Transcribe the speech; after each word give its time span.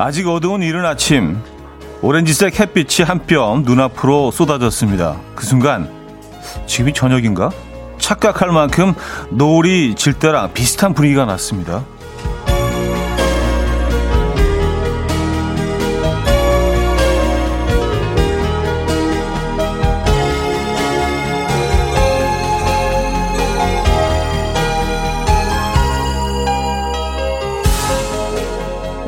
아직 0.00 0.26
어두운 0.28 0.62
이른 0.62 0.86
아침 0.86 1.38
오렌지색 2.00 2.58
햇빛이 2.58 3.06
한 3.06 3.26
뼘 3.26 3.64
눈앞으로 3.64 4.30
쏟아졌습니다. 4.30 5.20
그 5.34 5.44
순간 5.44 5.90
지금이 6.66 6.94
저녁인가? 6.94 7.50
착각할 7.98 8.50
만큼 8.50 8.94
노을이 9.28 9.94
질 9.96 10.14
때랑 10.14 10.54
비슷한 10.54 10.94
분위기가 10.94 11.26
났습니다. 11.26 11.84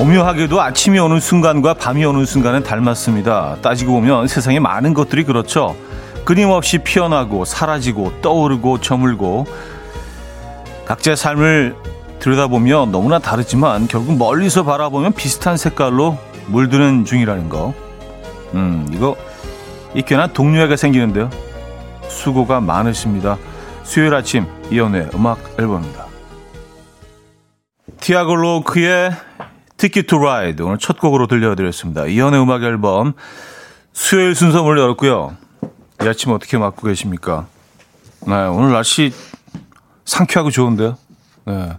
오묘하게도 0.03 0.61
아침이 0.61 0.99
오는 0.99 1.21
순간과 1.21 1.75
밤이 1.75 2.05
오는 2.05 2.27
순간은 2.27 2.65
닮았습니다. 2.65 3.59
따지고 3.63 3.93
보면 3.93 4.27
세상에 4.27 4.59
많은 4.59 4.95
것들이 4.95 5.23
그렇죠. 5.23 5.77
끊임없이 6.25 6.79
피어나고 6.79 7.45
사라지고 7.45 8.21
떠오르고 8.21 8.81
저물고 8.81 9.47
각자의 10.87 11.17
삶을 11.17 11.77
들여다보면 12.19 12.91
너무나 12.91 13.21
다르지만 13.21 13.87
결국 13.87 14.19
멀리서 14.19 14.65
바라보면 14.65 15.13
비슷한 15.13 15.57
색깔로 15.57 16.19
물드는 16.49 17.05
중이라는 17.05 17.49
거. 17.49 17.73
음, 18.55 18.89
이거 18.93 19.15
이 19.95 20.03
괜한 20.03 20.33
동료애가 20.33 20.75
생기는데요. 20.75 21.31
수고가 22.09 22.61
많으십니다. 22.61 23.39
수요일 23.85 24.15
아침 24.15 24.47
이연의 24.69 25.11
음악 25.15 25.39
앨범입니다. 25.61 26.07
Tiago 28.01 28.52
Iorc의 28.52 29.13
Ticket 29.83 30.05
to 30.05 30.19
Ride 30.19 30.63
오늘 30.63 30.79
첫 30.79 31.01
곡으로 31.01 31.27
들려드렸습니다. 31.27 32.07
이현우의 32.07 32.41
음악 32.41 32.63
앨범 32.63 33.15
수요일 33.93 34.37
순서 34.37 34.63
문을 34.63 34.79
열었고요. 34.81 35.37
이 36.01 36.07
아침 36.07 36.31
어떻게 36.31 36.57
맞고 36.57 36.87
계십니까? 36.87 37.47
네, 38.25 38.33
오늘 38.47 38.71
날씨 38.71 39.13
상쾌하고 40.05 40.53
좋은데요. 40.53 40.97
네. 41.47 41.73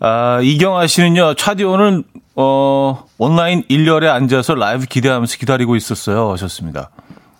아, 0.00 0.40
이경아 0.42 0.88
씨는요, 0.88 1.34
차디 1.34 1.62
오늘, 1.62 2.02
어, 2.34 3.04
온라인 3.16 3.62
1열에 3.70 4.08
앉아서 4.08 4.56
라이브 4.56 4.86
기대하면서 4.86 5.36
기다리고 5.36 5.76
있었어요. 5.76 6.32
하셨습니다. 6.32 6.90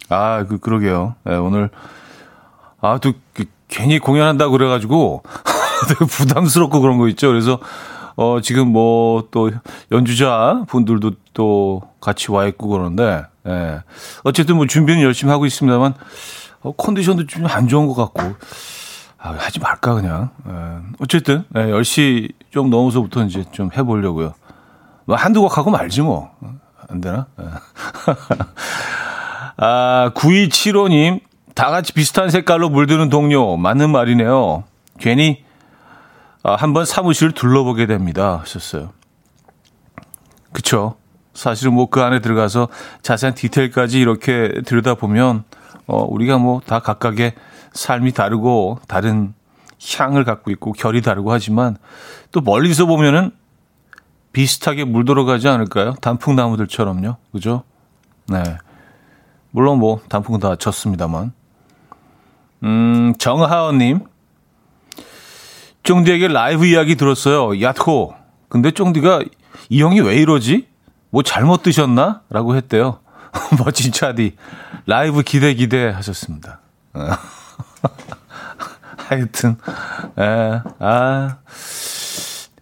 아, 0.09 0.45
그, 0.49 0.59
그러게요. 0.59 1.17
네, 1.25 1.35
오늘, 1.35 1.71
아, 2.81 2.99
또, 3.03 3.13
그, 3.33 3.47
괜히 3.67 3.99
공연한다고 3.99 4.53
그래가지고, 4.53 5.25
되게 5.89 6.05
부담스럽고 6.05 6.81
그런 6.81 6.99
거 6.99 7.09
있죠. 7.09 7.27
그래서, 7.27 7.59
어, 8.17 8.39
지금 8.43 8.73
뭐 8.73 9.29
또 9.31 9.51
연주자 9.91 10.65
분들도 10.69 11.13
또 11.35 11.83
같이 12.01 12.31
와 12.31 12.47
있고 12.47 12.69
그러는데, 12.69 13.25
예. 13.47 13.81
어쨌든 14.25 14.57
뭐 14.57 14.67
준비는 14.67 15.03
열심히 15.03 15.31
하고 15.33 15.47
있습니다만, 15.47 15.95
어, 16.63 16.73
컨디션도 16.73 17.27
좀 17.27 17.47
안 17.47 17.69
좋은 17.69 17.87
것 17.87 17.95
같고, 17.95 18.35
아, 19.19 19.35
하지 19.39 19.61
말까, 19.61 19.95
그냥. 19.95 20.31
예. 20.49 20.53
어쨌든, 21.01 21.45
예, 21.57 21.61
10시 21.61 22.33
좀 22.51 22.71
넘어서부터 22.71 23.25
이제 23.25 23.45
좀 23.53 23.71
해보려고요. 23.77 24.35
뭐 25.07 25.17
한두 25.17 25.41
곡 25.41 25.57
하고 25.57 25.71
말지 25.71 26.03
뭐. 26.03 26.31
안 26.89 27.01
되나? 27.01 27.27
예. 27.41 27.45
아, 29.57 30.11
9275님, 30.15 31.21
다 31.55 31.71
같이 31.71 31.93
비슷한 31.93 32.31
색깔로 32.31 32.69
물드는 32.69 33.09
동료, 33.11 33.57
맞는 33.57 33.91
말이네요. 33.91 34.65
괜히 34.99 35.45
아, 36.43 36.55
한번 36.57 36.85
사무실을 36.85 37.33
둘러보게 37.33 37.87
됩니다. 37.87 38.39
하셨어요. 38.41 38.91
그쵸. 40.53 40.97
사실은 41.35 41.73
뭐 41.73 41.87
그 41.87 42.03
안에 42.03 42.21
들어가서 42.21 42.69
자세한 43.03 43.35
디테일까지 43.35 43.99
이렇게 44.01 44.61
들여다보면, 44.67 45.45
어, 45.87 46.03
우리가 46.05 46.39
뭐 46.39 46.61
다 46.67 46.81
각각의 46.81 47.35
삶이 47.73 48.13
다르고 48.13 48.81
다른 48.87 49.33
향을 49.99 50.25
갖고 50.25 50.51
있고 50.51 50.73
결이 50.73 51.01
다르고 51.01 51.33
하지만 51.33 51.77
또 52.33 52.41
멀리서 52.41 52.87
보면은 52.87 53.31
비슷하게 54.33 54.85
물들어가지 54.85 55.49
않을까요? 55.49 55.95
단풍나무들처럼요. 56.01 57.17
그죠? 57.33 57.63
네. 58.29 58.43
물론 59.51 59.79
뭐 59.79 60.01
단풍은 60.09 60.41
다 60.41 60.57
졌습니다만. 60.57 61.33
음, 62.63 63.15
정하은님. 63.19 64.01
쫑디에게 65.83 66.29
라이브 66.29 66.67
이야기 66.67 66.97
들었어요. 66.97 67.61
야호. 67.61 68.15
근데 68.49 68.71
쫑디가 68.71 69.23
이 69.69 69.83
형이 69.83 70.01
왜 70.01 70.17
이러지? 70.17 70.67
뭐 71.11 71.23
잘못 71.23 71.63
드셨나? 71.63 72.23
라고 72.31 72.57
했대요. 72.57 73.01
멋진 73.65 73.93
차디. 73.93 74.37
라이브 74.87 75.23
기대 75.23 75.55
기대 75.55 75.89
하셨습니다. 75.89 76.61
하여튼, 78.97 79.57
에, 80.19 80.61
아, 80.79 81.37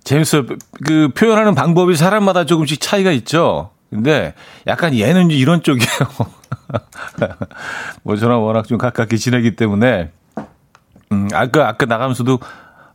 재밌어요. 0.02 0.46
그 0.84 1.10
표현하는 1.14 1.54
방법이 1.54 1.96
사람마다 1.96 2.44
조금씩 2.44 2.80
차이가 2.80 3.12
있죠. 3.12 3.70
근데 3.90 4.34
약간 4.66 4.96
얘는 4.96 5.30
이런 5.30 5.62
쪽이에요. 5.62 5.88
뭐 8.02 8.16
저랑 8.16 8.44
워낙 8.44 8.66
좀 8.66 8.78
가깝게 8.78 9.16
지내기 9.16 9.54
때문에, 9.56 10.10
음, 11.12 11.28
아까, 11.32 11.68
아까 11.68 11.86
나가면서도 11.86 12.40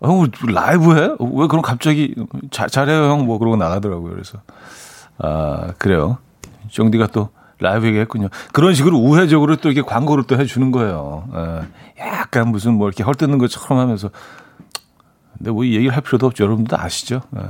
형 0.05 0.27
라이브 0.53 0.95
해? 0.95 1.09
왜 1.19 1.47
그럼 1.47 1.61
갑자기 1.61 2.15
자, 2.51 2.67
잘해요 2.67 3.09
형 3.09 3.25
뭐 3.25 3.37
그러고 3.37 3.55
나가더라고요. 3.57 4.11
그래서 4.11 4.39
아 5.17 5.73
그래요. 5.77 6.17
쫑디가 6.69 7.07
또 7.07 7.29
라이브 7.59 7.87
얘기했군요. 7.87 8.27
그런 8.53 8.73
식으로 8.73 8.97
우회적으로 8.97 9.55
또 9.57 9.71
이렇게 9.71 9.87
광고를 9.87 10.25
또 10.25 10.37
해주는 10.37 10.71
거예요. 10.71 11.27
예. 11.35 12.07
약간 12.07 12.49
무슨 12.49 12.73
뭐 12.73 12.87
이렇게 12.87 13.03
헐뜯는 13.03 13.37
것처럼 13.37 13.79
하면서 13.79 14.09
근데 15.37 15.51
뭐 15.51 15.65
얘기를 15.65 15.93
할 15.93 16.01
필요도 16.01 16.27
없죠. 16.27 16.43
여러분도 16.43 16.77
아시죠? 16.77 17.21
예. 17.37 17.41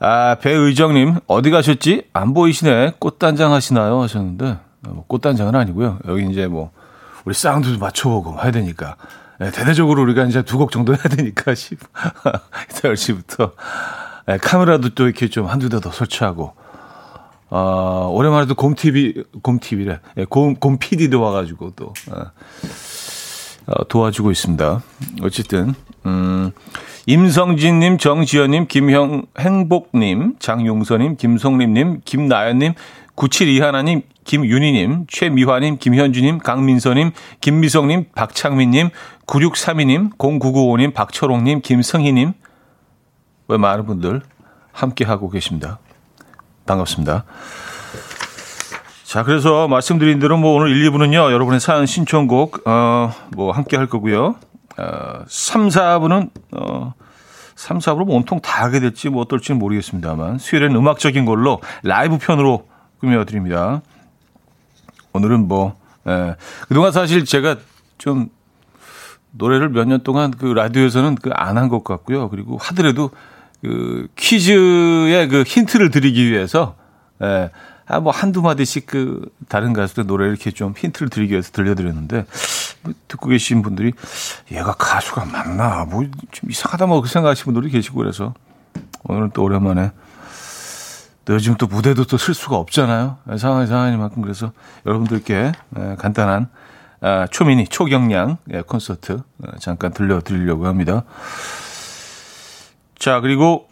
아 0.00 0.36
배의정님 0.40 1.16
어디 1.26 1.50
가셨지? 1.50 2.08
안 2.12 2.34
보이시네. 2.34 2.94
꽃단장 2.98 3.52
하시나요? 3.52 4.00
하셨는데 4.02 4.58
뭐 4.80 5.04
꽃단장은 5.06 5.54
아니고요. 5.54 5.98
여기 6.08 6.26
이제 6.26 6.46
뭐 6.46 6.70
우리 7.24 7.34
사운드도 7.34 7.78
맞춰보고 7.78 8.40
해야 8.42 8.50
되니까 8.50 8.96
네, 9.38 9.50
대대적으로 9.50 10.02
우리가 10.02 10.24
이제 10.24 10.42
두 10.42 10.58
곡 10.58 10.70
정도 10.70 10.94
해야 10.94 11.02
되니까 11.02 11.54
10, 11.54 11.78
10시부터 12.68 13.52
네, 14.26 14.38
카메라도 14.38 14.90
또 14.90 15.04
이렇게 15.06 15.28
좀 15.28 15.46
한두 15.46 15.68
대 15.68 15.80
더 15.80 15.90
설치하고 15.90 16.54
어, 17.54 18.08
오랜만에 18.14 18.46
도 18.46 18.54
곰TV, 18.54 19.24
곰TV래. 19.42 20.00
네, 20.16 20.24
곰, 20.24 20.54
곰PD도 20.54 21.20
와가지고 21.20 21.72
또, 21.76 21.92
어, 22.10 22.30
어, 23.66 23.88
도와주고 23.88 24.30
있습니다. 24.30 24.82
어쨌든, 25.20 25.74
음, 26.06 26.52
임성진님, 27.04 27.98
정지현님, 27.98 28.68
김형, 28.68 29.26
행복님, 29.38 30.36
장용서님, 30.38 31.16
김성림님, 31.16 32.00
김나연님, 32.06 32.72
9721님, 33.16 34.02
김윤희님, 34.24 35.06
최미화님, 35.08 35.78
김현주님, 35.78 36.38
강민서님, 36.38 37.10
김미성님, 37.40 38.06
박창민님, 38.14 38.90
9632님, 39.26 40.16
0995님, 40.16 40.94
박철홍님, 40.94 41.60
김성희님, 41.62 42.32
왜 43.48 43.56
많은 43.56 43.86
분들 43.86 44.22
함께하고 44.72 45.28
계십니다. 45.30 45.78
반갑습니다. 46.66 47.24
자, 49.04 49.24
그래서 49.24 49.68
말씀드린 49.68 50.18
대로 50.18 50.38
뭐 50.38 50.54
오늘 50.54 50.74
1, 50.74 50.90
2부는요, 50.90 51.32
여러분의 51.32 51.60
사연 51.60 51.84
신청곡, 51.84 52.66
어, 52.66 53.12
뭐 53.36 53.52
함께 53.52 53.76
할 53.76 53.86
거고요. 53.86 54.36
어, 54.78 55.24
3, 55.26 55.68
4부는, 55.68 56.30
어, 56.52 56.94
3, 57.54 57.78
4부로 57.78 58.06
뭐 58.06 58.16
온통 58.16 58.40
다 58.40 58.64
하게 58.64 58.80
될지 58.80 59.10
뭐 59.10 59.22
어떨지는 59.22 59.58
모르겠습니다만, 59.58 60.38
수요일엔 60.38 60.74
음악적인 60.74 61.26
걸로 61.26 61.60
라이브 61.82 62.16
편으로 62.16 62.68
꾸며드립니다. 63.00 63.82
오늘은 65.12 65.48
뭐, 65.48 65.76
예. 66.08 66.36
그동안 66.68 66.92
사실 66.92 67.24
제가 67.24 67.56
좀 67.98 68.28
노래를 69.32 69.68
몇 69.70 69.84
년 69.86 70.02
동안 70.02 70.30
그 70.30 70.46
라디오에서는 70.46 71.16
그 71.16 71.30
안 71.34 71.56
한 71.56 71.68
것 71.68 71.84
같고요. 71.84 72.28
그리고 72.28 72.58
하더라도 72.58 73.10
그 73.62 74.08
퀴즈의 74.16 75.28
그 75.28 75.42
힌트를 75.42 75.90
드리기 75.90 76.30
위해서, 76.30 76.74
예. 77.22 77.50
아, 77.86 78.00
뭐 78.00 78.12
한두 78.12 78.42
마디씩 78.42 78.86
그 78.86 79.28
다른 79.48 79.72
가수들 79.72 80.06
노래를 80.06 80.32
이렇게 80.32 80.50
좀 80.50 80.72
힌트를 80.76 81.08
드리기 81.10 81.32
위해서 81.32 81.50
들려드렸는데, 81.52 82.26
뭐 82.82 82.94
듣고 83.08 83.28
계신 83.28 83.62
분들이 83.62 83.92
얘가 84.50 84.72
가수가 84.72 85.26
맞나? 85.26 85.84
뭐 85.84 86.04
좀 86.32 86.50
이상하다 86.50 86.86
뭐 86.86 87.04
생각하시는 87.04 87.52
분들이 87.52 87.70
계시고 87.72 87.98
그래서 87.98 88.34
오늘은 89.04 89.30
또 89.34 89.42
오랜만에 89.44 89.92
또 91.24 91.34
요즘 91.34 91.56
또 91.56 91.66
무대도 91.66 92.04
또 92.04 92.16
쓸 92.18 92.34
수가 92.34 92.56
없잖아요. 92.56 93.18
상황이 93.38 93.66
상황이만큼 93.66 94.22
그래서 94.22 94.52
여러분들께 94.86 95.52
예, 95.78 95.96
간단한 95.98 96.48
아, 97.00 97.26
초미니 97.30 97.68
초경량 97.68 98.38
예, 98.52 98.62
콘서트 98.62 99.12
어, 99.14 99.58
잠깐 99.60 99.92
들려드리려고 99.92 100.66
합니다. 100.66 101.04
자 102.98 103.20
그리고 103.20 103.68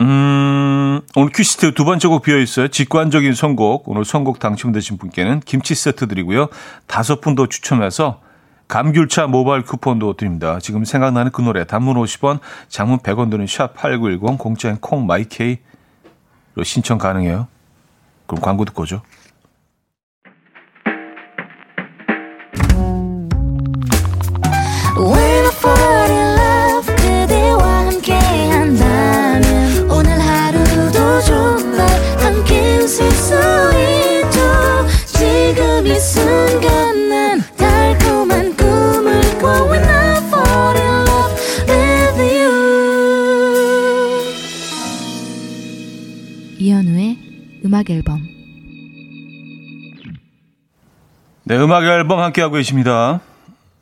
음 0.00 1.00
오늘 1.16 1.30
큐시트 1.32 1.74
두 1.74 1.84
번째 1.84 2.08
곡 2.08 2.22
비어 2.22 2.38
있어요. 2.38 2.68
직관적인 2.68 3.34
선곡. 3.34 3.88
오늘 3.88 4.04
선곡 4.04 4.38
당첨되신 4.38 4.98
분께는 4.98 5.40
김치 5.40 5.74
세트 5.74 6.08
드리고요. 6.08 6.48
다섯 6.86 7.20
분 7.20 7.34
더 7.34 7.46
추첨해서 7.46 8.20
감귤차 8.68 9.26
모바일 9.26 9.62
쿠폰도 9.62 10.14
드립니다. 10.14 10.58
지금 10.60 10.84
생각나는 10.84 11.32
그 11.32 11.42
노래 11.42 11.64
단문 11.64 11.96
50원, 11.96 12.38
장문 12.68 12.98
100원 13.00 13.28
또는 13.30 13.46
샵8910 13.46 14.38
공짜인 14.38 14.76
콩 14.80 15.06
my 15.06 15.27
K로 15.27 15.58
신청 16.64 16.98
가능해요. 16.98 17.46
그럼 18.26 18.40
광고 18.42 18.64
듣고 18.64 18.82
오죠. 18.82 19.02
음악 47.90 47.96
앨범 47.96 48.20
네, 51.44 51.56
음악 51.56 51.82
앨범 51.82 52.20
함께하고 52.20 52.54
계십니다. 52.54 53.20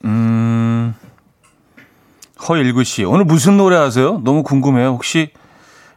음, 0.04 0.94
허일구 2.48 2.84
씨, 2.84 3.04
오늘 3.04 3.26
무슨 3.26 3.58
노래 3.58 3.76
하세요? 3.76 4.18
너무 4.24 4.42
궁금해요. 4.42 4.88
혹시 4.88 5.30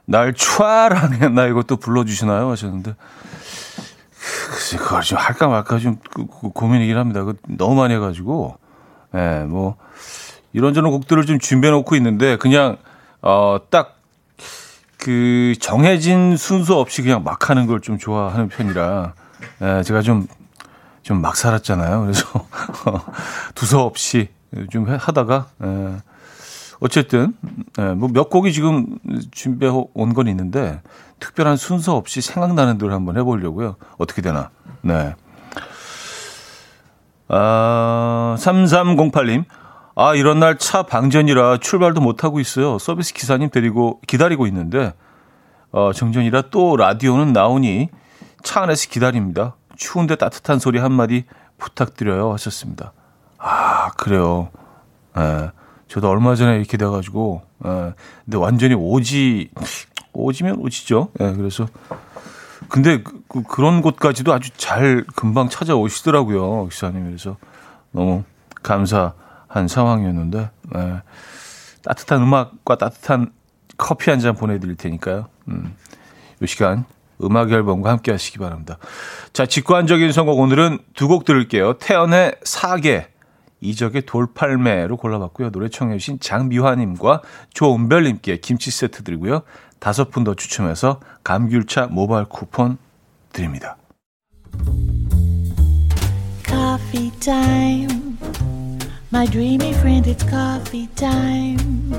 날 0.06 0.34
촤랑했나 0.34 1.48
이것도 1.52 1.78
불러주시나요? 1.78 2.50
하셨는데. 2.50 2.96
그걸 4.78 5.02
좀 5.02 5.18
할까 5.18 5.48
말까 5.48 5.80
좀 5.80 5.98
고민이긴 6.54 6.98
합니다. 6.98 7.24
그 7.24 7.38
너무 7.48 7.76
많이 7.76 7.94
해가지고. 7.94 8.58
예, 9.14 9.18
네, 9.18 9.44
뭐, 9.46 9.78
이런저런 10.52 10.92
곡들을 10.92 11.26
좀 11.26 11.40
준비해 11.40 11.72
놓고 11.72 11.96
있는데, 11.96 12.36
그냥, 12.38 12.78
어, 13.22 13.60
딱 13.70 14.01
그 15.02 15.56
정해진 15.60 16.38
순서 16.38 16.80
없이 16.80 17.02
그냥 17.02 17.24
막 17.24 17.50
하는 17.50 17.66
걸 17.68 17.80
좀 17.82 17.98
좋아하는 17.98 18.48
편이라 18.50 19.14
에, 19.62 19.84
제가 19.84 20.02
좀 20.02 20.28
좀 21.04 21.20
막 21.20 21.36
살았잖아요. 21.36 22.02
그래서 22.02 22.48
두서 23.56 23.84
없이 23.84 24.30
좀 24.70 24.88
하다가 24.88 25.48
에, 25.64 25.98
어쨌든 26.80 27.34
뭐몇 27.76 28.30
곡이 28.30 28.54
지금 28.54 29.00
준비해 29.32 29.72
온 29.96 30.14
건 30.14 30.28
있는데 30.28 30.80
특별한 31.20 31.58
순서 31.58 31.96
없이 31.96 32.22
생각나는 32.22 32.78
대로 32.78 32.94
한번 32.94 33.18
해보려고요. 33.18 33.78
어떻게 33.98 34.22
되나? 34.22 34.52
네. 34.82 35.16
아, 37.28 38.36
3308님. 38.38 39.46
아, 39.96 40.16
이런 40.16 40.40
날 40.40 40.58
차 40.58 40.84
방전이라 40.84 41.58
출발도 41.58 42.02
못하고 42.02 42.40
있어요. 42.40 42.78
서비스 42.80 43.14
기사님 43.14 43.50
데리고 43.50 44.00
기다리고 44.08 44.48
있는데, 44.48 44.94
어, 45.72 45.92
정전이라 45.94 46.44
또 46.52 46.78
라디오는 46.78 47.34
나오니 47.34 47.90
차 48.44 48.62
안에서 48.64 48.88
기다립니다. 48.90 49.56
추운데 49.76 50.16
따뜻한 50.16 50.60
소리 50.60 50.80
한마디 50.80 51.26
부탁드려요. 51.58 52.32
하셨습니다. 52.34 52.94
아, 53.38 53.92
그래요. 53.92 54.50
예. 55.18 55.52
저도 55.88 56.10
얼마 56.10 56.36
전에 56.36 56.58
이렇게 56.58 56.78
돼가지고, 56.78 57.42
예. 57.66 57.94
근데 58.26 58.38
완전히 58.38 58.76
오지, 58.76 59.50
오지면 60.14 60.56
오지죠. 60.60 61.10
예, 61.20 61.34
그래서. 61.34 61.68
근데 62.70 63.02
그, 63.04 63.22
그, 63.28 63.44
그런 63.44 63.82
곳까지도 63.82 64.32
아주 64.34 64.52
잘 64.56 65.04
금방 65.16 65.50
찾아오시더라고요. 65.50 66.68
기사님. 66.68 67.06
그래서 67.06 67.38
너무 67.92 68.24
감사 68.64 69.14
한 69.52 69.68
상황이었는데 69.68 70.50
네. 70.74 71.02
따뜻한 71.84 72.22
음악과 72.22 72.78
따뜻한 72.78 73.32
커피 73.78 74.10
한 74.10 74.20
잔 74.20 74.36
보내드릴 74.36 74.76
테니까요. 74.76 75.28
음, 75.50 75.76
이 76.42 76.48
시간 76.48 76.86
음악 77.24 77.52
앨범과 77.52 77.90
함께 77.90 78.12
하시기 78.12 78.38
바랍니다. 78.40 78.78
자, 79.34 79.46
직관적인 79.46 80.12
선곡 80.12 80.40
오늘은 80.40 80.80
두 80.94 81.08
곡 81.08 81.26
들을게요. 81.26 81.74
태연의 81.80 82.36
사계, 82.44 83.08
이적의 83.62 84.04
돌팔매로 84.08 84.98
골라봤고요. 84.98 85.52
노래 85.52 85.70
청해 85.70 85.98
주신 85.98 86.20
장미화님과 86.20 87.22
조은별님께 87.54 88.38
김치 88.38 88.72
세트 88.72 89.04
드리고요. 89.04 89.42
다섯 89.80 90.10
분 90.12 90.24
더 90.24 90.34
추첨해서 90.36 91.00
감귤차 91.24 91.88
모바일 91.92 92.26
쿠폰 92.26 92.78
드립니다. 93.34 93.78
Coffee 96.48 97.12
time. 97.20 98.01
My 99.14 99.26
dreamy 99.26 99.74
friend, 99.74 100.08
it's 100.08 100.24
coffee 100.24 100.88
time. 100.96 101.92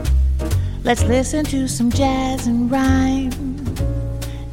Let's 0.82 1.04
listen 1.04 1.44
to 1.44 1.68
some 1.68 1.90
jazz 1.90 2.46
and 2.46 2.72
rhyme 2.72 3.30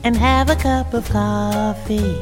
and 0.03 0.17
have 0.17 0.49
a 0.49 0.57
cup 0.57 0.93
of 0.93 1.09
coffee. 1.09 2.19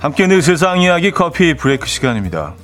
함께 0.00 0.24
있는 0.24 0.40
세상 0.40 0.80
이야기 0.80 1.12
커피 1.12 1.54
브레이크 1.54 1.86
시간입니다. 1.86 2.54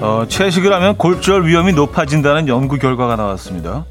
어, 0.00 0.26
채식을 0.28 0.72
하면 0.72 0.96
골절 0.96 1.46
위험이 1.46 1.72
높아진다는 1.72 2.48
연구 2.48 2.78
결과가 2.78 3.14
나왔습니다. 3.14 3.84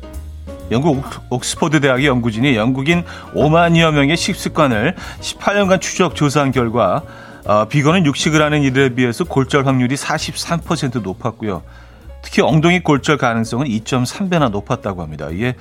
영국 0.71 1.03
옥스퍼드 1.29 1.81
대학의 1.81 2.07
연구진이 2.07 2.55
영국인 2.55 3.03
5만여 3.35 3.91
명의 3.91 4.15
식습관을 4.15 4.95
18년간 5.19 5.81
추적 5.81 6.15
조사한 6.15 6.51
결과 6.51 7.03
어, 7.45 7.65
비건은 7.65 8.05
육식을 8.05 8.41
하는 8.41 8.63
이들에 8.63 8.89
비해서 8.89 9.23
골절 9.23 9.65
확률이 9.67 9.95
43% 9.95 11.01
높았고요. 11.01 11.63
특히 12.21 12.41
엉덩이 12.41 12.81
골절 12.81 13.17
가능성은 13.17 13.67
2.3배나 13.67 14.49
높았다고 14.51 15.01
합니다. 15.01 15.29
이에 15.31 15.55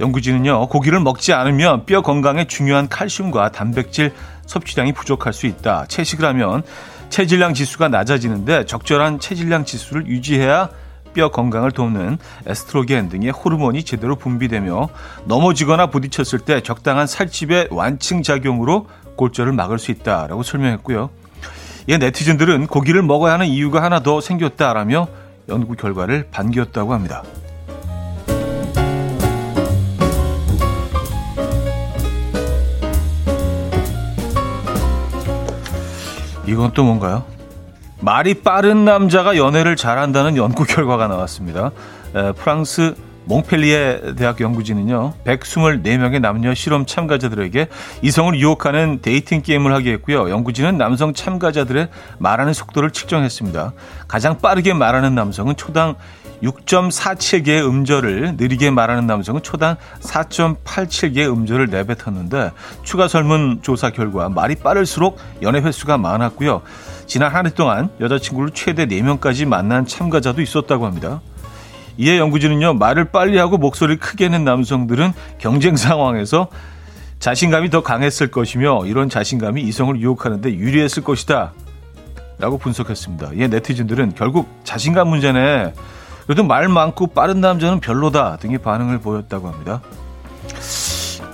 연구진은요, 0.00 0.68
고기를 0.68 1.00
먹지 1.00 1.32
않으면 1.32 1.86
뼈 1.86 2.02
건강에 2.02 2.46
중요한 2.46 2.88
칼슘과 2.88 3.52
단백질 3.52 4.12
섭취량이 4.46 4.92
부족할 4.92 5.32
수 5.32 5.46
있다. 5.46 5.86
채식을 5.88 6.24
하면 6.26 6.62
체질량 7.08 7.54
지수가 7.54 7.88
낮아지는데 7.88 8.66
적절한 8.66 9.20
체질량 9.20 9.64
지수를 9.64 10.06
유지해야 10.06 10.68
뼈 11.14 11.30
건강을 11.30 11.70
돕는 11.70 12.18
에스트로겐 12.46 13.08
등의 13.08 13.30
호르몬이 13.30 13.84
제대로 13.84 14.16
분비되며 14.16 14.88
넘어지거나 15.24 15.86
부딪혔을 15.86 16.40
때 16.40 16.60
적당한 16.60 17.06
살집의 17.06 17.68
완충 17.70 18.22
작용으로 18.22 18.86
골절을 19.16 19.52
막을 19.52 19.78
수 19.78 19.90
있다라고 19.92 20.42
설명했고요. 20.42 21.08
이 21.86 21.96
네티즌들은 21.96 22.66
고기를 22.66 23.02
먹어야 23.02 23.34
하는 23.34 23.46
이유가 23.46 23.82
하나 23.82 24.00
더 24.00 24.20
생겼다라며 24.20 25.08
연구 25.48 25.74
결과를 25.74 26.28
반겼다고 26.30 26.92
합니다. 26.92 27.22
이건 36.46 36.72
또 36.72 36.84
뭔가요? 36.84 37.33
말이 38.04 38.34
빠른 38.34 38.84
남자가 38.84 39.38
연애를 39.38 39.76
잘한다는 39.76 40.36
연구 40.36 40.64
결과가 40.64 41.08
나왔습니다. 41.08 41.70
에, 42.14 42.32
프랑스 42.32 42.94
몽펠리에 43.24 44.16
대학 44.18 44.38
연구진은요, 44.42 45.14
124명의 45.24 46.20
남녀 46.20 46.52
실험 46.52 46.84
참가자들에게 46.84 47.68
이성을 48.02 48.38
유혹하는 48.38 48.98
dating 49.00 49.40
게임을 49.40 49.72
하게 49.72 49.92
했고요. 49.92 50.28
연구진은 50.28 50.76
남성 50.76 51.14
참가자들의 51.14 51.88
말하는 52.18 52.52
속도를 52.52 52.90
측정했습니다. 52.90 53.72
가장 54.06 54.36
빠르게 54.36 54.74
말하는 54.74 55.14
남성은 55.14 55.56
초당 55.56 55.94
6.47개의 56.44 57.66
음절을 57.66 58.34
느리게 58.36 58.70
말하는 58.70 59.06
남성은 59.06 59.42
초당 59.42 59.76
4.87개의 60.00 61.32
음절을 61.32 61.68
내뱉었는데 61.68 62.52
추가 62.82 63.08
설문 63.08 63.60
조사 63.62 63.90
결과 63.90 64.28
말이 64.28 64.54
빠를수록 64.54 65.18
연애 65.42 65.60
횟수가 65.60 65.98
많았고요. 65.98 66.62
지난 67.06 67.30
한 67.30 67.46
해 67.46 67.50
동안 67.50 67.90
여자친구를 68.00 68.50
최대 68.54 68.86
4명까지 68.86 69.46
만난 69.46 69.86
참가자도 69.86 70.40
있었다고 70.40 70.86
합니다. 70.86 71.20
이에 71.96 72.18
연구진은요, 72.18 72.74
말을 72.74 73.06
빨리 73.06 73.38
하고 73.38 73.56
목소리를 73.56 74.00
크게 74.00 74.28
낸 74.28 74.44
남성들은 74.44 75.12
경쟁 75.38 75.76
상황에서 75.76 76.48
자신감이 77.20 77.70
더 77.70 77.82
강했을 77.82 78.30
것이며 78.30 78.86
이런 78.86 79.08
자신감이 79.08 79.62
이성을 79.62 80.00
유혹하는데 80.00 80.54
유리했을 80.54 81.04
것이다. 81.04 81.52
라고 82.38 82.58
분석했습니다. 82.58 83.30
이에 83.34 83.46
네티즌들은 83.46 84.14
결국 84.16 84.48
자신감 84.64 85.08
문제네. 85.08 85.72
그래도 86.24 86.42
말 86.42 86.68
많고 86.68 87.08
빠른 87.08 87.40
남자는 87.40 87.80
별로다 87.80 88.36
등의 88.38 88.58
반응을 88.58 88.98
보였다고 88.98 89.48
합니다. 89.48 89.82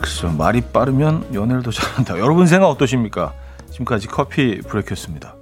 글쎄 0.01 0.29
말이 0.29 0.61
빠르면 0.61 1.35
연애를 1.35 1.63
더 1.63 1.71
잘한다. 1.71 2.19
여러분 2.19 2.47
생각 2.47 2.69
어떠십니까? 2.69 3.33
지금까지 3.71 4.09
커피 4.09 4.61
브레이크였습니다. 4.61 5.35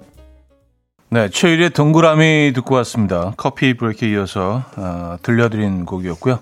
네, 1.11 1.29
최일의 1.29 1.71
동그라미 1.71 2.51
듣고 2.53 2.75
왔습니다. 2.75 3.33
커피 3.35 3.73
브레이크에 3.73 4.09
이어서 4.09 4.63
어, 4.75 5.17
들려드린 5.23 5.85
곡이었고요. 5.85 6.39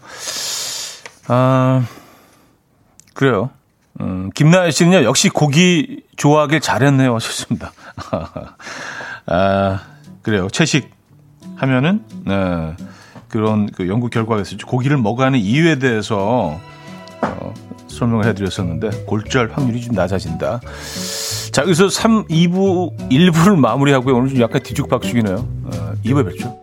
아, 1.30 1.86
그래요. 3.14 3.50
음, 4.02 4.30
김나연 4.36 4.72
씨는요, 4.72 5.04
역시 5.06 5.30
고기 5.30 6.04
좋아하길 6.18 6.60
잘했네요. 6.60 7.16
하셨습니다. 7.16 7.72
아, 9.28 9.80
그래요. 10.22 10.50
채식 10.50 10.92
하면은, 11.56 12.04
네, 12.26 12.76
그런 13.28 13.70
그 13.72 13.88
연구 13.88 14.10
결과가 14.10 14.42
있었죠. 14.42 14.68
고기를 14.68 14.98
먹어가는 14.98 15.40
이유에 15.40 15.80
대해서 15.80 16.60
어, 17.22 17.54
설명을 17.88 18.26
해드렸었는데, 18.26 19.06
골절 19.06 19.52
확률이 19.52 19.82
좀 19.82 19.96
낮아진다. 19.96 20.62
자, 21.52 21.62
여기서 21.64 21.90
3, 21.90 22.26
2부, 22.28 23.10
1부를 23.10 23.58
마무리하고요. 23.58 24.16
오늘 24.16 24.30
좀 24.30 24.40
약간 24.40 24.62
뒤죽박죽이네요. 24.62 25.36
어, 25.36 25.94
2부에 26.06 26.26
뵙죠. 26.26 26.62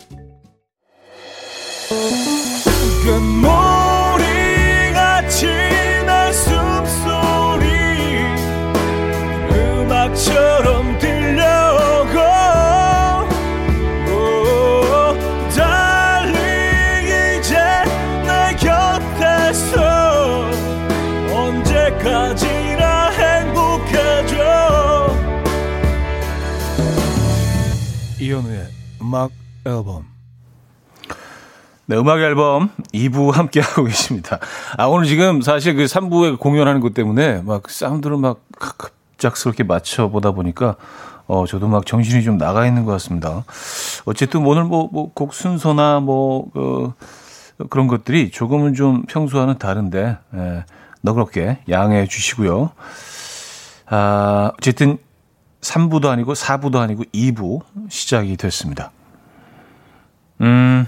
이현우의 28.25 28.69
음악 29.03 29.33
앨범 29.67 30.07
네, 31.85 31.97
음악 31.97 32.21
앨범 32.21 32.71
2부 32.95 33.33
함께 33.33 33.61
하고 33.61 33.85
계십니다. 33.85 34.39
아, 34.79 34.87
오늘 34.87 35.07
지금 35.07 35.43
사실 35.43 35.75
그 35.75 35.85
3부에 35.85 36.39
공연하는 36.39 36.81
것 36.81 36.95
때문에 36.95 37.43
막 37.43 37.69
사운드를 37.69 38.17
막 38.17 38.41
갑작스럽게 38.59 39.65
맞춰 39.65 40.09
보다 40.09 40.31
보니까 40.31 40.77
어, 41.27 41.45
저도 41.47 41.69
막 41.69 41.85
정신이 41.85 42.23
좀 42.23 42.39
나가 42.39 42.67
있는 42.67 42.87
것 42.87 42.93
같습니다. 42.93 43.45
어쨌든 44.07 44.47
오늘 44.47 44.65
뭐, 44.65 44.89
뭐, 44.91 45.13
곡 45.13 45.35
순서나 45.35 46.01
뭐, 46.01 46.51
그, 46.53 46.93
그런 47.69 47.87
것들이 47.89 48.31
조금은 48.31 48.73
좀 48.75 49.05
평소와는 49.07 49.59
다른데, 49.59 50.19
예, 50.35 50.65
너그럽게 51.03 51.59
양해해 51.69 52.07
주시고요. 52.07 52.71
아, 53.87 54.53
어쨌든 54.59 54.99
3부도 55.69 56.07
아니고 56.07 56.35
4부도 56.35 56.77
아니고 56.77 57.05
2부 57.15 57.61
시작이 57.89 58.37
됐습니다. 58.37 58.91
음, 60.43 60.87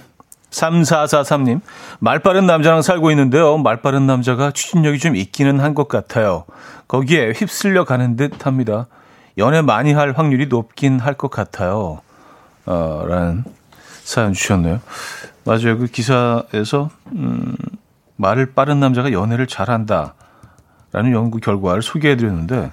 3443님, 0.51 1.61
말 1.99 2.19
빠른 2.19 2.47
남자랑 2.47 2.83
살고 2.83 3.11
있는데요. 3.13 3.59
말 3.59 3.81
빠른 3.81 4.07
남자가 4.07 4.51
추진력이 4.51 4.99
좀 4.99 5.17
있기는 5.17 5.61
한 5.61 5.75
것 5.75 5.89
같아요. 5.89 6.45
거기에 6.89 7.33
휩쓸려 7.33 7.85
가는 7.85 8.17
듯 8.17 8.47
합니다. 8.47 8.87
연애 9.39 9.61
많이 9.63 9.93
할 9.93 10.13
확률이 10.13 10.47
높긴 10.47 10.99
할 10.99 11.15
것 11.15 11.31
같아요. 11.31 12.01
어, 12.67 13.05
라는 13.07 13.45
사연 14.05 14.33
주셨네요. 14.33 14.81
맞아요. 15.45 15.79
그 15.79 15.87
기사에서, 15.87 16.91
음, 17.13 17.55
말을 18.17 18.53
빠른 18.55 18.81
남자가 18.81 19.13
연애를 19.13 19.47
잘한다. 19.47 20.15
라는 20.93 21.13
연구 21.13 21.39
결과를 21.39 21.83
소개해 21.83 22.17
드렸는데, 22.17 22.71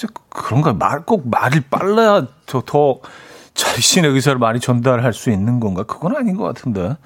글쎄, 0.00 0.06
그런가? 0.30 0.72
말, 0.72 1.04
꼭 1.04 1.28
말이 1.28 1.60
빨라야 1.60 2.26
더, 2.46 2.62
더 2.64 3.00
자신의 3.54 4.10
의사를 4.10 4.38
많이 4.38 4.60
전달할 4.60 5.12
수 5.12 5.30
있는 5.30 5.60
건가? 5.60 5.82
그건 5.82 6.16
아닌 6.16 6.36
것 6.36 6.44
같은데. 6.44 6.96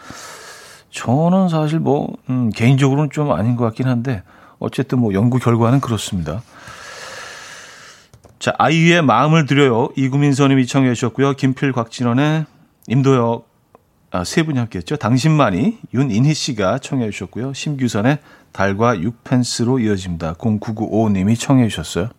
저는 0.91 1.49
사실 1.49 1.81
뭐, 1.81 2.13
음, 2.31 2.51
개인적으로는 2.51 3.11
좀 3.11 3.33
아닌 3.33 3.57
것 3.57 3.65
같긴 3.65 3.89
한데, 3.89 4.23
어쨌든 4.59 5.01
뭐 5.01 5.13
연구 5.13 5.39
결과는 5.39 5.81
그렇습니다. 5.81 6.43
자, 8.39 8.53
아이유의 8.59 9.03
마음을 9.03 9.47
드려요. 9.47 9.89
이구민서님이 9.97 10.67
청해 10.67 10.95
주셨고요. 10.95 11.33
김필, 11.33 11.73
곽진원의 11.73 12.47
임도혁, 12.87 13.49
아, 14.13 14.23
세 14.23 14.45
분이 14.45 14.59
함께 14.59 14.79
했죠. 14.79 14.97
당신만이 14.97 15.79
윤인희 15.93 16.35
씨가 16.35 16.79
청해 16.79 17.11
주셨고요. 17.11 17.53
심규선의 17.53 18.19
달과 18.53 18.97
6펜스로 18.97 19.85
이어집니다. 19.85 20.35
0995님이 20.35 21.39
청해 21.39 21.67
주셨어요. 21.69 22.11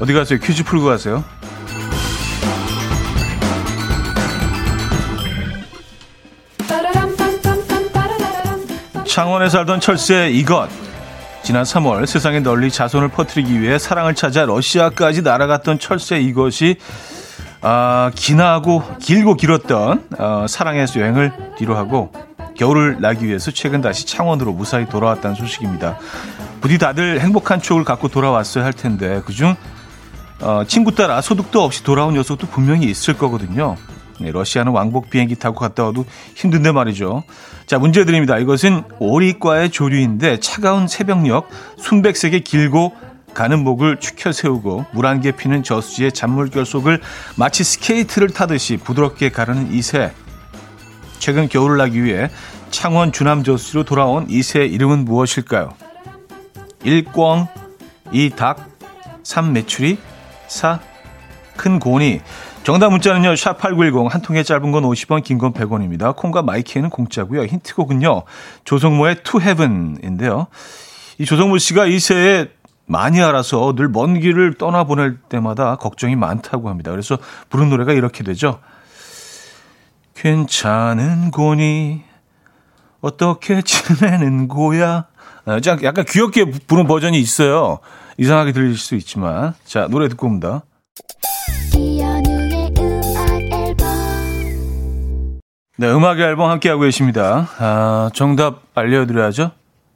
어디 0.00 0.14
가세요? 0.14 0.38
퀴즈 0.40 0.64
풀고 0.64 0.86
가세요. 0.86 1.22
창원에 9.06 9.48
살던 9.48 9.80
철새 9.80 10.30
이것. 10.30 10.68
지난 11.50 11.64
3월 11.64 12.06
세상에 12.06 12.38
널리 12.38 12.70
자손을 12.70 13.08
퍼뜨리기 13.08 13.60
위해 13.60 13.76
사랑을 13.76 14.14
찾아 14.14 14.44
러시아까지 14.44 15.22
날아갔던 15.22 15.80
철새 15.80 16.20
이것이 16.20 16.76
아, 17.60 18.12
기나고 18.14 18.84
길고 19.00 19.34
길었던 19.34 20.04
어, 20.16 20.46
사랑의 20.48 20.86
여행을 20.94 21.32
뒤로하고 21.58 22.12
겨울을 22.56 23.00
나기 23.00 23.26
위해서 23.26 23.50
최근 23.50 23.80
다시 23.80 24.06
창원으로 24.06 24.52
무사히 24.52 24.88
돌아왔다는 24.88 25.34
소식입니다. 25.34 25.98
부디 26.60 26.78
다들 26.78 27.18
행복한 27.18 27.60
추억을 27.60 27.82
갖고 27.82 28.06
돌아왔어야 28.06 28.64
할 28.64 28.72
텐데 28.72 29.20
그중 29.26 29.56
어, 30.42 30.62
친구 30.68 30.94
따라 30.94 31.20
소득도 31.20 31.64
없이 31.64 31.82
돌아온 31.82 32.14
녀석도 32.14 32.46
분명히 32.46 32.86
있을 32.86 33.18
거거든요. 33.18 33.74
네, 34.20 34.30
러시아는 34.32 34.72
왕복 34.72 35.08
비행기 35.10 35.36
타고 35.36 35.58
갔다 35.58 35.84
와도 35.84 36.04
힘든데 36.34 36.72
말이죠. 36.72 37.22
자, 37.66 37.78
문제 37.78 38.04
드립니다. 38.04 38.38
이것은 38.38 38.82
오리과의 38.98 39.70
조류인데 39.70 40.40
차가운 40.40 40.86
새벽녘 40.88 41.48
순백색의 41.78 42.42
길고 42.44 42.92
가는 43.32 43.62
목을 43.62 43.98
축혀 44.00 44.32
세우고 44.32 44.86
물 44.92 45.06
한 45.06 45.20
개 45.20 45.30
피는 45.32 45.62
저수지의 45.62 46.12
잔물결 46.12 46.66
속을 46.66 47.00
마치 47.36 47.62
스케이트를 47.64 48.28
타듯이 48.30 48.76
부드럽게 48.76 49.30
가르는 49.30 49.72
이 49.72 49.80
새. 49.82 50.12
최근 51.18 51.48
겨울을 51.48 51.76
나기 51.76 52.02
위해 52.02 52.28
창원 52.70 53.12
주남 53.12 53.42
저수지로 53.44 53.84
돌아온 53.84 54.26
이새 54.28 54.64
이름은 54.66 55.04
무엇일까요? 55.04 55.74
1꽝, 56.84 57.48
2 58.12 58.30
닭, 58.30 58.68
3 59.22 59.52
메추리, 59.52 59.98
4큰 60.48 61.78
고니. 61.80 62.20
정답 62.62 62.90
문자는요. 62.90 63.32
샵8910 63.34 64.08
한 64.10 64.20
통에 64.22 64.42
짧은 64.42 64.70
건 64.70 64.84
50원, 64.84 65.22
긴 65.24 65.38
건 65.38 65.52
100원입니다. 65.52 66.14
콩과 66.14 66.42
마이키에는 66.42 66.90
공짜고요. 66.90 67.44
힌트곡은요. 67.44 68.22
조성모의 68.64 69.22
To 69.24 69.40
Heaven인데요. 69.40 70.46
이 71.18 71.24
조성모 71.24 71.58
씨가 71.58 71.86
이 71.86 71.98
새에 71.98 72.48
많이 72.86 73.20
알아서 73.22 73.72
늘 73.76 73.88
먼 73.88 74.20
길을 74.20 74.54
떠나보낼 74.54 75.18
때마다 75.28 75.76
걱정이 75.76 76.16
많다고 76.16 76.68
합니다. 76.68 76.90
그래서 76.90 77.18
부른 77.48 77.70
노래가 77.70 77.92
이렇게 77.92 78.22
되죠. 78.24 78.60
괜찮은 80.14 81.30
고니 81.30 82.02
어떻게 83.00 83.62
지내는 83.62 84.48
거야? 84.48 85.06
아, 85.46 85.60
좀 85.60 85.78
약간 85.82 86.04
귀엽게 86.06 86.44
부른 86.66 86.86
버전이 86.86 87.18
있어요. 87.18 87.78
이상하게 88.18 88.52
들릴 88.52 88.76
수 88.76 88.94
있지만 88.96 89.54
자 89.64 89.88
노래 89.88 90.08
듣고 90.08 90.26
옵니다. 90.26 90.62
네, 95.80 95.90
음악 95.90 96.20
앨범 96.20 96.50
함께하고 96.50 96.82
계십니다. 96.82 97.48
아, 97.58 98.10
정답 98.12 98.64
알려드려야죠. 98.74 99.52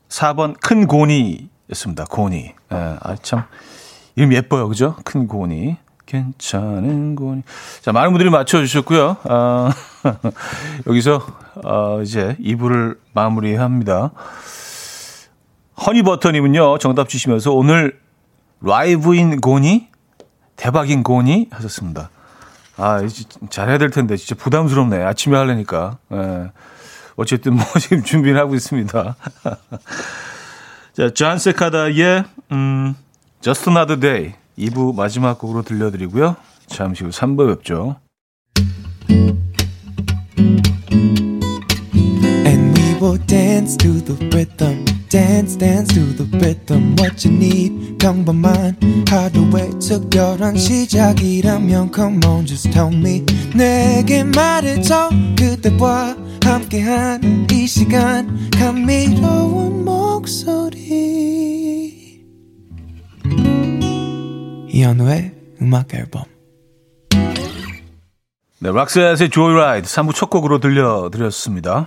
4번 0.08 0.58
큰 0.58 0.86
고니였습니다. 0.86 2.06
고니. 2.08 2.54
예, 2.72 2.96
아, 3.02 3.16
참 3.20 3.42
이름 4.16 4.32
예뻐요, 4.32 4.66
그죠? 4.66 4.96
큰 5.04 5.28
고니. 5.28 5.76
괜찮은 6.06 7.16
고니. 7.16 7.42
자, 7.82 7.92
많은 7.92 8.12
분들이 8.12 8.30
맞춰주셨고요. 8.30 9.16
아, 9.24 9.74
여기서 10.88 11.20
어, 11.62 12.00
이제 12.00 12.34
2부를 12.40 12.96
마무리합니다. 13.12 14.12
허니버터님은요, 15.86 16.78
정답 16.78 17.10
주시면서 17.10 17.52
오늘 17.52 18.00
라이브인 18.62 19.38
고니? 19.42 19.88
대박인 20.56 21.02
고니? 21.02 21.48
하셨습니다. 21.50 22.08
아, 22.76 23.00
잘해야 23.50 23.78
될 23.78 23.90
텐데, 23.90 24.16
진짜 24.16 24.34
부담스럽네. 24.34 25.02
아침에 25.02 25.36
하려니까. 25.36 25.98
예. 26.12 26.50
어쨌든 27.16 27.54
뭐 27.54 27.64
지금 27.80 28.02
준비를 28.02 28.38
하고 28.38 28.54
있습니다. 28.54 29.16
자, 30.94 31.10
Jon 31.10 31.38
Secada의, 31.38 32.24
음, 32.52 32.94
Just 33.40 33.68
Another 33.70 34.00
Day. 34.00 34.34
2부 34.58 34.94
마지막 34.94 35.38
곡으로 35.38 35.62
들려드리고요. 35.62 36.36
잠시 36.66 37.04
후 37.04 37.10
3부 37.10 37.56
뵙죠. 37.56 37.96
Dance 43.54 43.76
to 43.76 44.00
the 44.00 44.14
rhythm 44.34 44.84
dance 45.08 45.54
dance 45.56 45.94
to 45.94 46.00
the 46.16 46.26
rhythm. 46.38 46.96
What 46.98 47.24
you 47.24 47.36
need 47.36 47.98
평범한 47.98 48.76
하루의 49.08 49.78
특별한 49.78 50.56
시작이라면 50.56 51.92
come 51.94 52.18
on 52.26 52.46
just 52.46 52.68
tell 52.72 52.92
me. 52.92 53.24
내게 53.54 54.24
말해줘 54.24 55.10
그대와 55.38 56.16
함께한 56.42 57.46
이 57.52 57.66
시간. 57.68 58.50
감미로운 58.50 59.84
목소리. 59.84 60.82
이현우의 64.68 65.32
음악 65.62 65.94
앨범. 65.94 66.24
네, 68.58 68.72
락스의 68.72 69.30
조이라이드 69.30 69.86
3부 69.86 70.12
첫 70.12 70.28
곡으로 70.28 70.58
들려드렸습니다. 70.58 71.86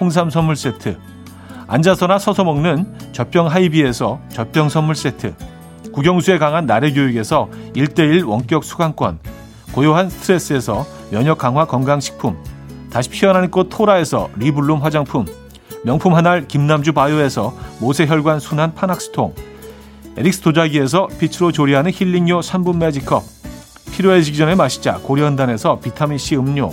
홍삼 0.00 0.30
선물 0.30 0.56
세트, 0.56 0.98
앉아서나 1.66 2.18
서서 2.18 2.44
먹는 2.44 3.12
젖병 3.12 3.46
하이비에서 3.46 4.20
젖병 4.28 4.68
선물 4.68 4.94
세트, 4.94 5.34
국영수에 5.92 6.38
강한 6.38 6.66
나래 6.66 6.92
교육에서 6.92 7.48
1대1 7.74 8.26
원격 8.26 8.64
수강권, 8.64 9.20
고요한 9.72 10.10
스트레스에서 10.10 10.86
면역 11.10 11.38
강화 11.38 11.64
건강식품, 11.64 12.36
다시 12.90 13.08
피어나는 13.08 13.50
꽃 13.50 13.68
토라에서 13.70 14.28
리블룸 14.36 14.82
화장품, 14.82 15.26
명품 15.84 16.14
한알 16.14 16.48
김남주 16.48 16.92
바이오에서 16.92 17.54
모세혈관 17.80 18.40
순환 18.40 18.74
파낙스통, 18.74 19.34
에릭스 20.16 20.40
도자기에서 20.42 21.08
빛으로 21.18 21.52
조리하는 21.52 21.90
힐링요 21.92 22.40
3분 22.40 22.78
매직컵, 22.78 23.22
필요해지기 23.92 24.36
전에 24.36 24.54
마시자 24.54 24.94
고려한단에서 24.98 25.80
비타민C 25.80 26.36
음료, 26.36 26.72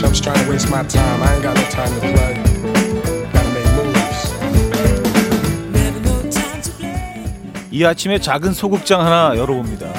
Chumps 0.00 0.20
trying 0.20 0.42
to 0.44 0.50
waste 0.50 0.70
my 0.70 0.82
time. 0.84 1.22
I 1.22 1.34
ain't 1.34 1.42
got 1.42 1.54
no 1.54 1.62
time 1.68 1.92
to 1.92 2.00
play. 2.00 2.34
Gotta 3.32 3.50
make 3.52 3.68
moves. 3.76 4.32
이 7.70 7.84
아침에 7.84 8.18
작은 8.18 8.54
소극장 8.54 9.04
하나 9.04 9.36
열어봅니다. 9.36 9.92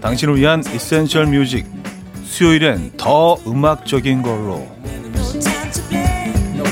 당신을 0.00 0.36
위한 0.36 0.62
이센셜 0.74 1.26
뮤직. 1.26 1.66
수요일엔 2.24 2.92
더 2.96 3.36
음악적인 3.46 4.22
걸로. 4.22 4.66
No 6.54 6.64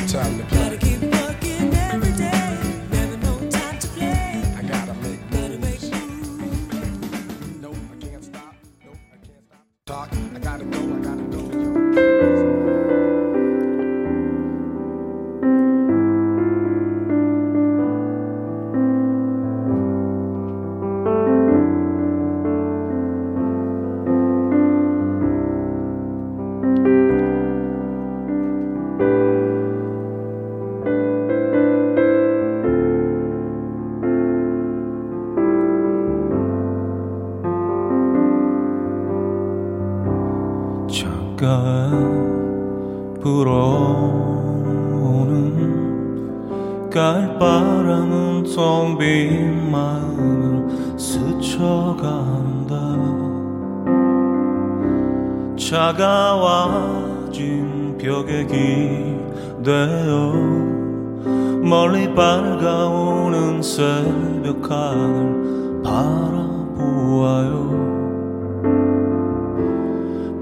밝아오는 62.19 63.63
새벽 63.63 64.69
하늘 64.69 65.83
바라보아요. 65.85 67.49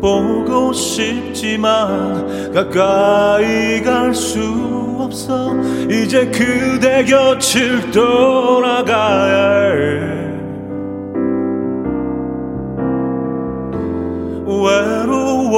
보고 0.01 0.73
싶지만 0.73 2.51
가까이 2.55 3.83
갈 3.83 4.15
수 4.15 4.41
없어. 5.01 5.53
이제 5.91 6.31
그대 6.31 7.05
곁을 7.05 7.91
떠나가야 7.91 9.73
해. 9.75 10.17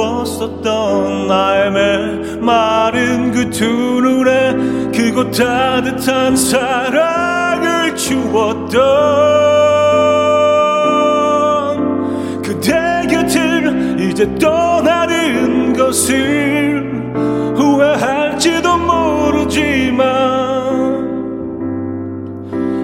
외로웠었던 0.09 1.27
나의 1.27 1.71
메마른 1.71 3.31
그 3.31 3.49
두 3.49 3.65
눈에 3.65 4.38
그곳 5.19 5.31
따뜻한 5.31 6.37
사랑을 6.37 7.93
주었던 7.93 8.81
그대 12.41 13.05
곁을 13.09 13.99
이제 13.99 14.33
떠나는 14.35 15.73
것을 15.73 17.13
후회할지도 17.57 18.77
모르지만 18.77 19.99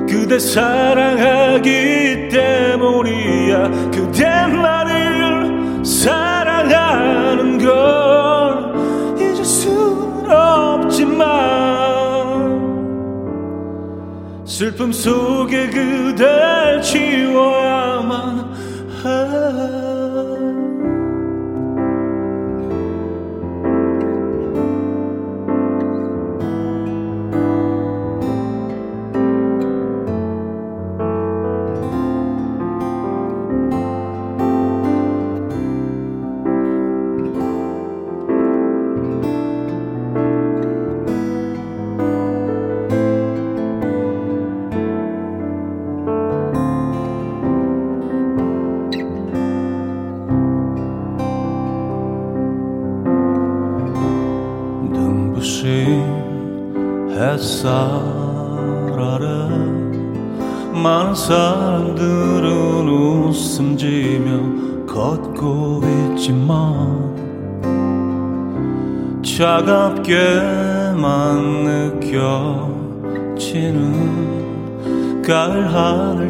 그대 0.05 0.37
사랑하기 0.37 2.27
때문이야 2.29 3.69
그대만을 3.91 5.85
사랑하는 5.85 7.59
걸 7.59 8.75
잊을 9.21 9.45
순 9.45 10.29
없지만 10.29 11.64
슬픔 14.55 14.89
속에 14.89 15.69
그댈 15.69 16.81
지워야 16.81 17.74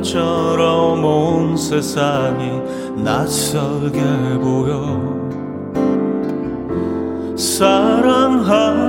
하늘처럼 0.06 1.04
온 1.04 1.58
세상이 1.58 2.62
낯설게 3.04 4.00
보여. 4.40 5.16
사랑하지만 7.36 8.88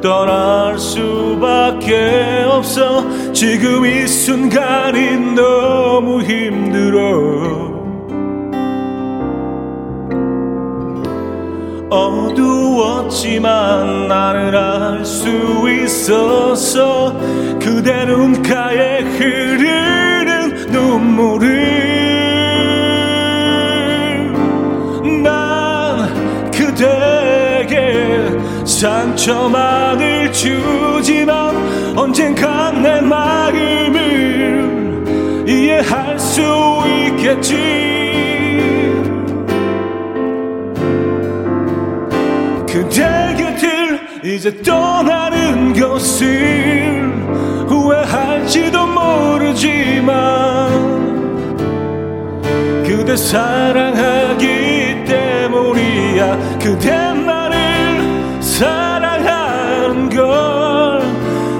떠날 0.00 0.78
수밖에 0.78 2.46
없어. 2.48 3.04
지금 3.32 3.84
이 3.84 4.06
순간이 4.06 5.34
너무 5.34 6.22
힘들어. 6.22 7.66
어두웠지만 11.90 13.48
나는 14.08 14.54
알수 14.54 15.28
있었어 15.82 17.18
그대 17.58 18.04
눈가에 18.04 19.00
흐르는 19.00 19.47
눈물을 21.18 21.48
난 25.24 26.50
그대에게 26.52 28.28
상처만을 28.64 30.32
주지만 30.32 31.98
언젠간 31.98 32.82
내 32.82 33.00
마음을 33.00 34.68
이해할 35.48 36.16
수 36.20 36.40
있겠지. 36.86 37.56
그대 42.70 43.34
곁을 43.36 43.98
이제 44.24 44.62
떠나는 44.62 45.72
것을 45.72 47.12
후회할지도 47.66 48.86
모르지만 48.86 50.87
그대 53.08 53.16
사랑하기 53.16 55.04
때문이야. 55.06 56.58
그대만을 56.58 58.42
사랑하는 58.42 60.10
걸 60.10 61.00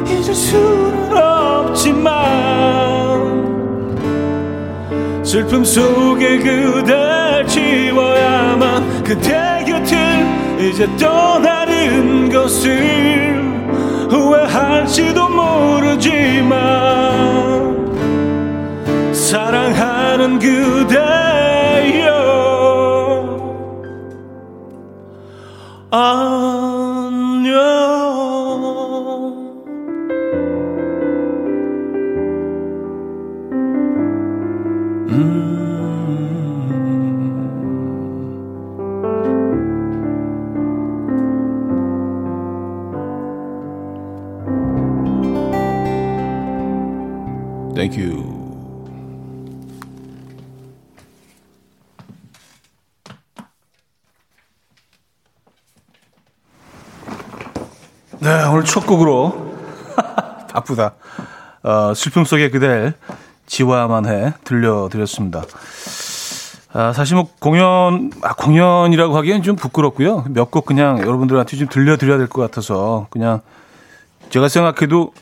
잊을 0.06 0.34
수는 0.34 1.16
없지만 1.16 2.12
슬픔 5.24 5.64
속에 5.64 6.36
그댈 6.36 7.46
지워야만 7.46 9.04
그대 9.04 9.64
곁을 9.66 9.96
이제 10.60 10.86
떠나는 10.98 12.28
것을 12.28 13.42
후회할지도 14.10 15.28
모르지만 15.30 16.58
사랑하는 19.14 20.38
그대 20.38 21.27
안녕 25.90 27.78
Thank 47.78 47.96
you. 47.96 48.17
오늘 58.58 58.66
첫 58.66 58.88
곡으로 58.88 59.54
바쁘다. 60.50 60.94
어, 61.62 61.92
슬픔 61.94 62.24
속의 62.24 62.50
그댈 62.50 62.92
지워야만 63.46 64.06
해 64.06 64.34
들려드렸습니다. 64.42 65.44
아, 66.72 66.92
사실 66.92 67.14
뭐 67.14 67.28
공연, 67.38 68.10
아, 68.20 68.34
공연이라고 68.34 69.16
하기엔 69.16 69.44
좀 69.44 69.54
부끄럽고요. 69.54 70.24
몇 70.30 70.50
곡 70.50 70.66
그냥 70.66 70.98
여러분들한테 70.98 71.56
좀 71.56 71.68
들려드려야 71.68 72.18
될 72.18 72.26
것 72.26 72.42
같아서 72.42 73.06
그냥 73.10 73.42
제가 74.30 74.48
생각해도 74.48 75.12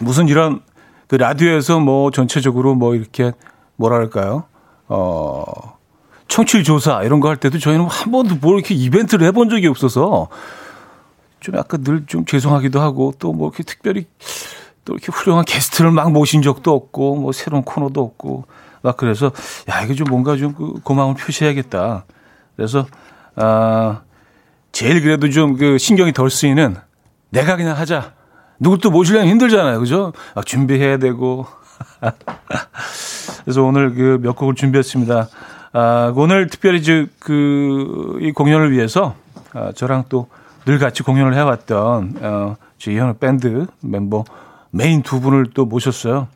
무슨 0.00 0.26
이런 0.26 0.62
그 1.06 1.14
라디오에서 1.14 1.78
뭐 1.78 2.10
전체적으로 2.10 2.74
뭐 2.74 2.96
이렇게 2.96 3.30
뭐랄까요? 3.76 4.46
어, 4.88 5.44
청취율 6.26 6.64
조사 6.64 7.04
이런 7.04 7.20
거 7.20 7.28
할 7.28 7.36
때도 7.36 7.60
저희는 7.60 7.86
한 7.86 8.10
번도 8.10 8.38
뭐 8.40 8.54
이렇게 8.54 8.74
이벤트를 8.74 9.28
해본 9.28 9.48
적이 9.48 9.68
없어서 9.68 10.26
좀 11.42 11.56
약간 11.56 11.82
늘 11.84 12.04
좀 12.06 12.24
죄송하기도 12.24 12.80
하고 12.80 13.12
또 13.18 13.32
뭐 13.32 13.48
이렇게 13.48 13.62
특별히 13.64 14.06
또 14.84 14.94
이렇게 14.94 15.12
훌륭한 15.12 15.44
게스트를 15.44 15.90
막 15.90 16.10
모신 16.12 16.42
적도 16.42 16.74
없고 16.74 17.16
뭐 17.16 17.32
새로운 17.32 17.62
코너도 17.64 18.00
없고 18.02 18.46
막 18.82 18.96
그래서 18.96 19.30
야 19.70 19.82
이게 19.82 19.94
좀 19.94 20.06
뭔가 20.08 20.36
좀그 20.36 20.80
고마움을 20.82 21.16
표시해야겠다. 21.16 22.04
그래서 22.56 22.86
아 23.36 24.02
제일 24.72 25.02
그래도 25.02 25.28
좀 25.30 25.56
그 25.56 25.78
신경이 25.78 26.12
덜 26.12 26.30
쓰이는 26.30 26.76
내가 27.30 27.56
그냥 27.56 27.76
하자. 27.76 28.12
누굴 28.60 28.78
또 28.78 28.90
모시려면 28.90 29.28
힘들잖아요. 29.28 29.78
그죠? 29.80 30.12
막 30.34 30.46
준비해야 30.46 30.98
되고. 30.98 31.46
그래서 33.44 33.62
오늘 33.62 33.94
그 33.94 34.18
몇 34.22 34.36
곡을 34.36 34.54
준비했습니다. 34.54 35.28
아, 35.72 36.12
오늘 36.14 36.48
특별히 36.48 36.78
이제 36.78 37.06
그, 37.18 38.18
이 38.20 38.30
공연을 38.32 38.70
위해서, 38.72 39.14
아, 39.54 39.72
저랑 39.74 40.04
또 40.08 40.28
늘 40.64 40.78
같이 40.78 41.02
공연을 41.02 41.34
해왔던, 41.34 42.16
어, 42.20 42.56
제 42.78 42.92
이현우 42.92 43.14
밴드 43.14 43.66
멤버 43.80 44.24
메인 44.70 45.02
두 45.02 45.20
분을 45.20 45.50
또 45.54 45.64
모셨어요. 45.66 46.28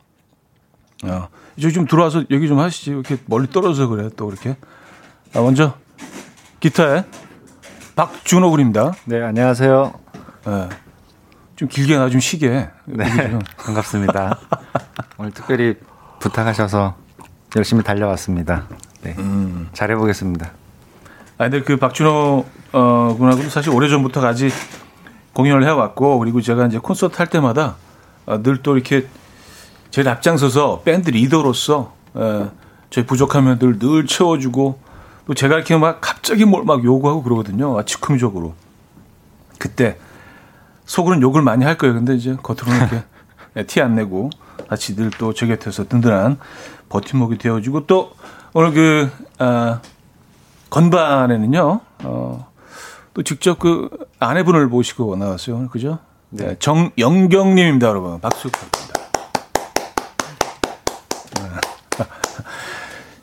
어, 1.05 1.29
이제 1.57 1.71
좀 1.71 1.87
들어와서 1.87 2.25
얘기 2.31 2.49
좀 2.49 2.59
하시지. 2.59 2.91
이렇게 2.91 3.17
멀리 3.27 3.49
떨어져 3.49 3.87
그래, 3.89 4.09
또 4.17 4.29
이렇게. 4.31 4.57
아, 5.35 5.41
먼저, 5.41 5.75
기타에 6.61 7.05
박준호 7.95 8.51
군입니다. 8.51 8.93
네, 9.05 9.23
안녕하세요. 9.23 9.93
예. 10.49 10.69
좀 11.57 11.69
길게 11.69 11.97
나 11.97 12.09
좀 12.11 12.21
쉬게. 12.21 12.69
네, 12.85 13.31
좀. 13.31 13.41
반갑습니다. 13.57 14.39
오늘 15.19 15.31
특별히 15.31 15.77
부탁하셔서 16.21 16.97
열심히 17.57 17.83
달려왔습니다. 17.83 18.67
네, 19.03 19.15
음. 19.19 19.69
잘해보겠습니다. 19.73 20.51
아, 21.38 21.44
근데 21.49 21.62
그 21.62 21.77
박준호 21.77 22.44
어, 22.72 23.14
군하고는 23.18 23.51
사실 23.51 23.70
오래 23.72 23.88
전부터 23.88 24.20
같이 24.20 24.51
공연을 25.35 25.64
해왔고, 25.64 26.18
그리고 26.18 26.40
제가 26.40 26.66
이제 26.66 26.79
콘서트 26.79 27.16
할 27.18 27.27
때마다 27.29 27.77
어, 28.25 28.38
늘또 28.38 28.75
이렇게 28.77 29.07
제일 29.90 30.09
앞장서서 30.09 30.83
밴드 30.85 31.11
리더로서 31.11 31.92
에, 32.16 32.46
저희 32.90 33.05
부족하면 33.07 33.59
늘, 33.59 33.79
늘 33.79 34.07
채워주고, 34.07 34.81
또 35.27 35.35
제가 35.35 35.57
이렇게 35.57 35.77
막 35.77 36.01
갑자기 36.01 36.44
뭘 36.44 36.64
막 36.64 36.83
요구하고 36.85 37.22
그러거든요. 37.22 37.79
아, 37.79 37.85
즉흥적으로. 37.85 38.55
그때 39.59 39.99
속으로는 40.87 41.22
욕을 41.22 41.42
많이 41.42 41.64
할 41.64 41.77
거예요. 41.77 41.94
근데 41.94 42.14
이제 42.14 42.37
겉으로는 42.42 42.79
이렇게 42.79 43.03
티 43.66 43.81
안 43.81 43.94
내고 43.94 44.31
같이 44.68 44.94
늘 44.96 45.11
또 45.11 45.33
제 45.33 45.46
곁에서 45.46 45.85
든든한 45.88 46.38
버팀목이 46.88 47.38
되어주고 47.38 47.87
또 47.87 48.12
오늘 48.53 48.72
그, 48.72 49.11
아, 49.38 49.81
건반에는요, 50.71 51.81
어, 52.05 52.53
또 53.15 53.23
직접 53.23 53.59
그 53.59 53.89
아내분을 54.19 54.67
모시고 54.67 55.17
나왔어요. 55.17 55.69
그죠? 55.69 55.99
네. 56.31 56.57
정영경 56.59 57.55
님입니다, 57.55 57.89
여러분. 57.89 58.21
박수 58.21 58.51
부탁드립니다. 58.51 59.01
네. 61.41 62.05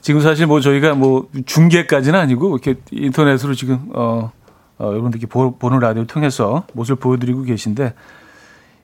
지금 0.02 0.22
사실 0.22 0.48
뭐 0.48 0.62
저희가 0.62 0.96
뭐 0.96 1.28
중계까지는 1.46 2.20
아니고 2.20 2.58
이렇게 2.58 2.80
인터넷으로 2.92 3.54
지금, 3.54 3.90
어, 3.94 4.32
어, 4.80 4.86
여러분들께 4.88 5.28
보, 5.28 5.58
보는 5.58 5.80
라디오를 5.80 6.08
통해서 6.08 6.66
모습을 6.74 6.96
보여드리고 6.98 7.44
계신데 7.44 7.94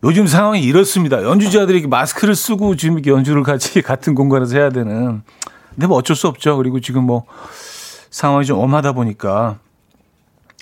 요즘 0.04 0.28
상황이 0.28 0.62
이렇습니다. 0.62 1.24
연주자들이 1.24 1.88
마스크를 1.88 2.36
쓰고 2.36 2.76
지금 2.76 2.96
이렇게 2.96 3.12
연주를 3.12 3.44
같이 3.44 3.82
같은 3.84 4.16
공간에서 4.16 4.58
해야 4.58 4.70
되는. 4.70 5.24
근데 5.72 5.88
뭐 5.88 5.98
어쩔 5.98 6.16
수 6.16 6.28
없죠. 6.28 6.58
그리고 6.58 6.80
지금 6.80 7.04
뭐 7.04 7.26
상황이 8.10 8.46
좀 8.46 8.60
엄하다 8.60 8.94
보니까 8.94 9.60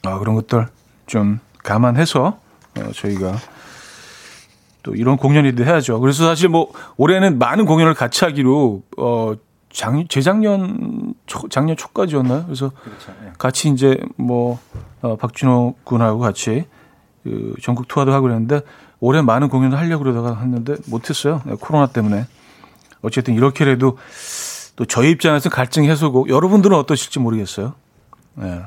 아, 0.04 0.20
그런 0.20 0.36
것들 0.36 0.68
좀 1.06 1.40
감안해서 1.64 2.40
어, 2.80 2.92
저희가 2.94 3.36
또 4.84 4.96
이런 4.96 5.18
공연이도 5.18 5.66
해야죠. 5.66 6.00
그래서 6.00 6.26
사실 6.26 6.50
뭐 6.50 6.72
올해는 6.96 7.40
많은 7.40 7.66
공연을 7.66 7.94
같이 7.94 8.24
하기로 8.24 8.84
어 8.98 9.34
작, 9.70 9.94
재작년 10.10 11.14
초, 11.26 11.48
작년 11.50 11.76
초까지였나요? 11.76 12.46
그래서 12.46 12.72
같이 13.38 13.70
이제 13.70 13.98
뭐 14.16 14.60
어, 15.02 15.16
박준호 15.18 15.76
군하고 15.84 16.20
같이 16.20 16.66
그 17.24 17.54
전국 17.62 17.88
투어도 17.88 18.14
하고 18.14 18.24
그랬는데 18.24 18.62
올해 19.00 19.22
많은 19.22 19.50
공연을 19.50 19.78
하려고 19.78 20.04
그러다가 20.04 20.40
했는데 20.40 20.76
못했어요. 20.88 21.42
네, 21.46 21.56
코로나 21.60 21.88
때문에. 21.88 22.26
어쨌든 23.02 23.36
이렇게라도 23.36 23.98
또 24.78 24.86
저희 24.86 25.12
입장에서 25.12 25.50
갈증 25.50 25.84
해소고 25.84 26.30
여러분들은 26.30 26.78
어떠실지 26.78 27.20
모르겠어요. 27.20 27.74
네. 28.36 28.64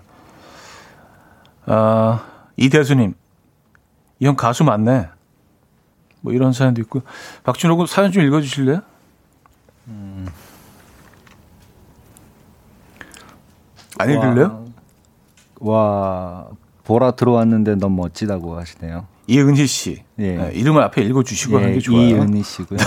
아, 1.67 2.27
이대수님, 2.57 3.15
이 4.19 4.27
형 4.27 4.37
가수 4.37 4.65
맞네. 4.65 5.09
뭐 6.21 6.33
이런 6.35 6.53
사연도 6.53 6.83
있고. 6.83 7.01
박준호 7.45 7.79
군 7.79 7.87
사연 7.87 8.13
좀 8.13 8.23
읽어주실래요? 8.25 8.83
안 13.99 14.11
읽을래요? 14.11 14.67
와, 15.61 16.49
보라 16.85 17.13
들어왔는데 17.13 17.77
너무 17.77 18.03
멋지다고 18.03 18.59
하시네요. 18.59 19.07
이은희 19.31 19.67
씨. 19.69 20.03
예. 20.19 20.37
네, 20.37 20.51
이름을 20.55 20.83
앞에 20.83 21.03
읽어주시고 21.03 21.59
하는 21.59 21.71
예, 21.71 21.75
게 21.75 21.79
좋아요. 21.79 22.03
이은희 22.03 22.43
씨고요. 22.43 22.79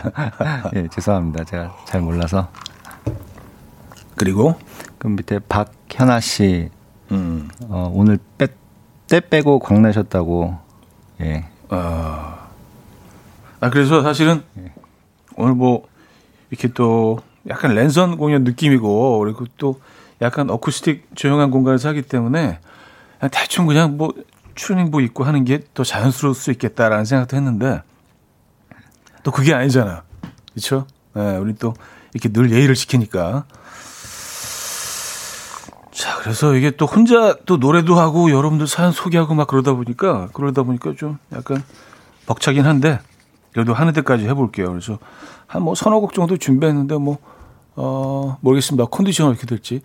예, 0.76 0.88
죄송합니다. 0.88 1.44
제가 1.44 1.76
잘 1.84 2.00
몰라서. 2.00 2.48
그리고, 4.16 4.54
그 4.96 5.08
밑에 5.08 5.40
박현아 5.40 6.20
씨, 6.20 6.70
음, 7.10 7.50
어, 7.68 7.92
오늘 7.94 8.18
빼, 8.38 8.46
때 9.08 9.20
빼고 9.20 9.58
광내셨다고. 9.58 10.56
예. 11.20 11.44
아, 11.68 12.48
그래서 13.70 14.02
사실은 14.02 14.42
오늘 15.36 15.54
뭐, 15.54 15.86
이렇게 16.50 16.68
또 16.68 17.18
약간 17.46 17.74
랜선 17.74 18.16
공연 18.16 18.44
느낌이고, 18.44 19.18
그리고 19.18 19.44
또 19.58 19.78
약간 20.22 20.48
어쿠스틱 20.48 21.08
조용한 21.14 21.50
공간에서 21.50 21.90
하기 21.90 22.02
때문에 22.02 22.58
대충 23.30 23.66
그냥 23.66 23.98
뭐 23.98 24.14
추닝복 24.54 25.02
입고 25.02 25.24
하는 25.24 25.44
게 25.44 25.60
더 25.74 25.84
자연스러울 25.84 26.34
수 26.34 26.50
있겠다라는 26.50 27.04
생각도 27.04 27.36
했는데 27.36 27.82
또 29.22 29.30
그게 29.30 29.54
아니잖아. 29.54 30.02
그렇죠? 30.52 30.86
네, 31.14 31.36
우리 31.36 31.54
또 31.54 31.74
이렇게 32.12 32.28
늘 32.32 32.50
예의를 32.52 32.74
지키니까. 32.74 33.44
자, 35.92 36.18
그래서 36.18 36.54
이게 36.54 36.70
또 36.72 36.86
혼자 36.86 37.36
또 37.46 37.56
노래도 37.56 37.94
하고 37.98 38.30
여러분들 38.30 38.66
사연 38.66 38.90
소개하고 38.92 39.34
막 39.34 39.46
그러다 39.46 39.74
보니까 39.74 40.28
그러다 40.32 40.64
보니까 40.64 40.92
좀 40.96 41.18
약간 41.32 41.62
벅차긴 42.26 42.66
한데 42.66 42.98
그래도 43.52 43.72
하는 43.74 43.92
데까지 43.92 44.26
해볼게요. 44.26 44.68
그래서 44.70 44.98
한 45.46 45.62
뭐 45.62 45.74
서너 45.76 46.00
곡 46.00 46.12
정도 46.14 46.36
준비했는데 46.36 46.96
뭐 46.98 47.18
어, 47.76 48.38
모르겠습니다. 48.40 48.86
컨디션이 48.86 49.30
어떻게 49.30 49.46
될지. 49.46 49.80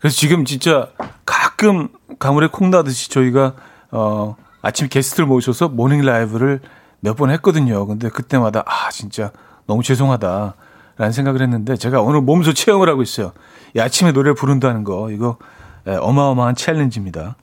그래서 0.00 0.16
지금 0.16 0.44
진짜 0.44 0.88
가끔 1.26 1.88
가물에 2.18 2.48
콩 2.48 2.70
나듯이 2.70 3.10
저희가 3.10 3.54
어, 3.92 4.36
아침 4.62 4.88
게스트를 4.88 5.26
모셔서 5.26 5.68
morning 5.68 6.00
라이브를 6.02 6.60
몇 7.00 7.16
번 7.16 7.30
했거든요. 7.30 7.86
근데 7.86 8.08
그때마다 8.08 8.62
아, 8.66 8.90
진짜 8.90 9.30
너무 9.66 9.82
죄송하다. 9.82 10.54
라는 10.96 11.12
생각을 11.12 11.40
했는데 11.40 11.76
제가 11.76 12.02
오늘 12.02 12.20
몸소 12.20 12.52
체험을 12.52 12.88
하고 12.90 13.00
있어요. 13.02 13.32
이 13.74 13.80
아침에 13.80 14.12
노래를 14.12 14.34
부른다는 14.34 14.84
거 14.84 15.10
이거 15.10 15.38
예, 15.86 15.94
어마어마한 15.94 16.56
challenge입니다. 16.56 17.36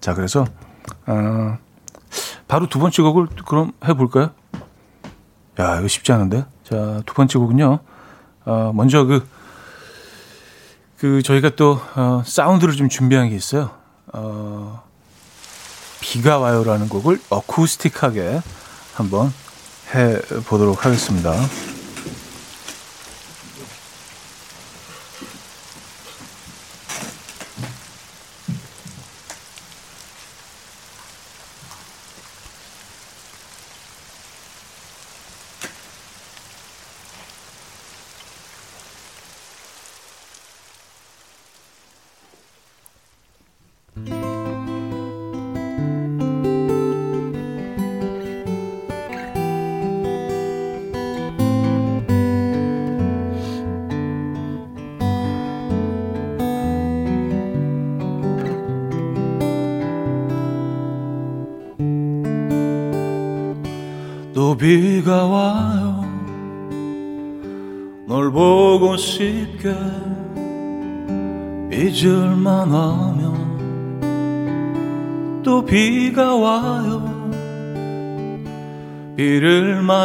자, 0.00 0.14
그래서 0.14 0.44
어, 1.06 1.58
바로 2.46 2.68
두 2.68 2.78
번째 2.78 3.02
곡을 3.02 3.26
그럼 3.44 3.72
해볼까요? 3.84 4.30
야, 5.58 5.78
이거 5.78 5.88
쉽지 5.88 6.12
않은데. 6.12 6.44
자, 6.62 7.02
두 7.06 7.14
번째 7.14 7.38
곡은요. 7.40 7.78
어, 8.44 8.72
먼저 8.72 9.04
그, 9.04 9.26
그, 10.98 11.22
저희가 11.22 11.50
또, 11.56 11.80
어, 11.96 12.22
사운드를 12.24 12.74
좀 12.74 12.88
준비한 12.88 13.28
게 13.28 13.34
있어요. 13.34 13.70
어, 14.12 14.82
비가 16.00 16.38
와요라는 16.38 16.88
곡을 16.88 17.20
어쿠스틱하게 17.28 18.42
한번 18.94 19.32
해 19.94 20.18
보도록 20.46 20.84
하겠습니다. 20.84 21.32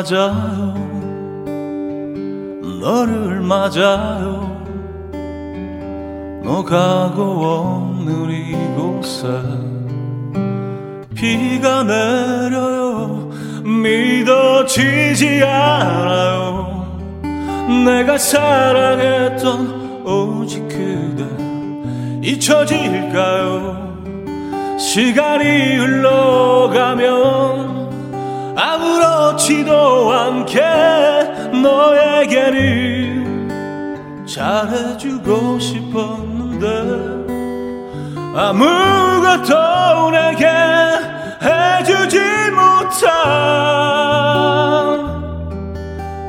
맞아요. 0.01 0.73
너를 2.81 3.41
맞아요. 3.41 4.59
너 6.43 6.63
가고 6.63 7.21
없는 7.21 8.31
이곳에 8.31 9.27
비가 11.13 11.83
내려요. 11.83 13.29
믿어지지 13.63 15.43
않아요. 15.43 16.97
내가 17.85 18.17
사랑했던 18.17 20.03
오직 20.03 20.67
그대 20.67 21.23
잊혀질까요? 22.27 23.91
시간이 24.79 25.75
흘러가면 25.77 27.50
아무렇지도 29.51 30.13
않게 30.13 30.61
너에게는 31.61 33.19
잘해주고 34.25 35.59
싶었는데 35.59 36.65
아무것도 38.33 40.11
내게 40.11 40.47
해주지 41.43 42.19
못한 42.51 43.11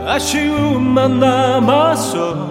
아쉬움만 0.05 1.21
남았어 1.21 2.51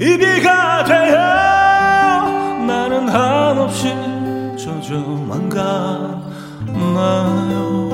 이 0.00 0.16
비가 0.18 0.84
되어 0.84 1.16
나는 2.66 3.08
한없이 3.08 3.88
젖어만 4.58 5.48
가나요 6.68 7.87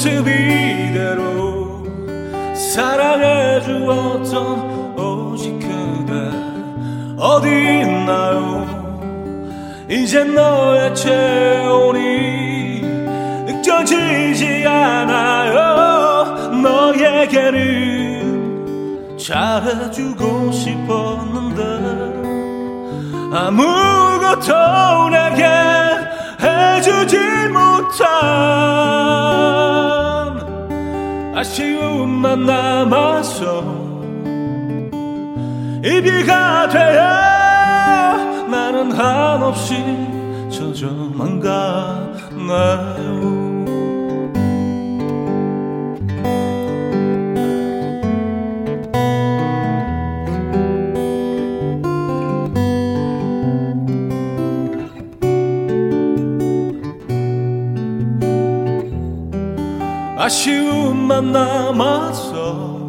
모습 0.00 0.26
이대로 0.26 1.84
사랑해 2.54 3.60
주었던 3.60 4.98
오직 4.98 5.58
그대. 5.58 6.14
어디 7.18 7.48
있나요? 7.82 8.66
이제 9.90 10.24
너의 10.24 10.94
체온이 10.94 12.80
느껴지지 13.44 14.66
않아요. 14.66 16.48
너에게는 16.62 17.58
잘해주고 19.18 20.50
싶었는데 20.50 21.62
아무것도 23.36 25.10
내게 25.10 25.44
해주지 26.40 27.18
못한 27.52 28.80
아쉬움만 31.40 32.44
남아서 32.44 33.64
이 35.82 36.02
비가 36.02 36.68
되어 36.68 38.46
나는 38.46 38.92
한없이 38.92 39.74
젖어만 40.50 41.40
가나요. 41.40 43.40
아쉬움 60.18 60.79
만 61.10 61.32
남아서 61.32 62.86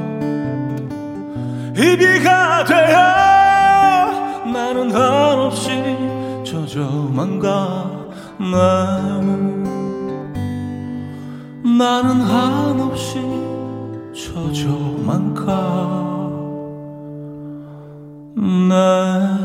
이 1.75 1.97
비가 1.97 2.63
되어 2.63 4.45
나는 4.45 4.91
한없이 4.91 5.97
젖어만 6.45 7.39
가나요 7.39 9.21
나는 11.63 12.21
한없이 12.21 13.19
젖어만 14.13 15.34
가나요 18.38 19.40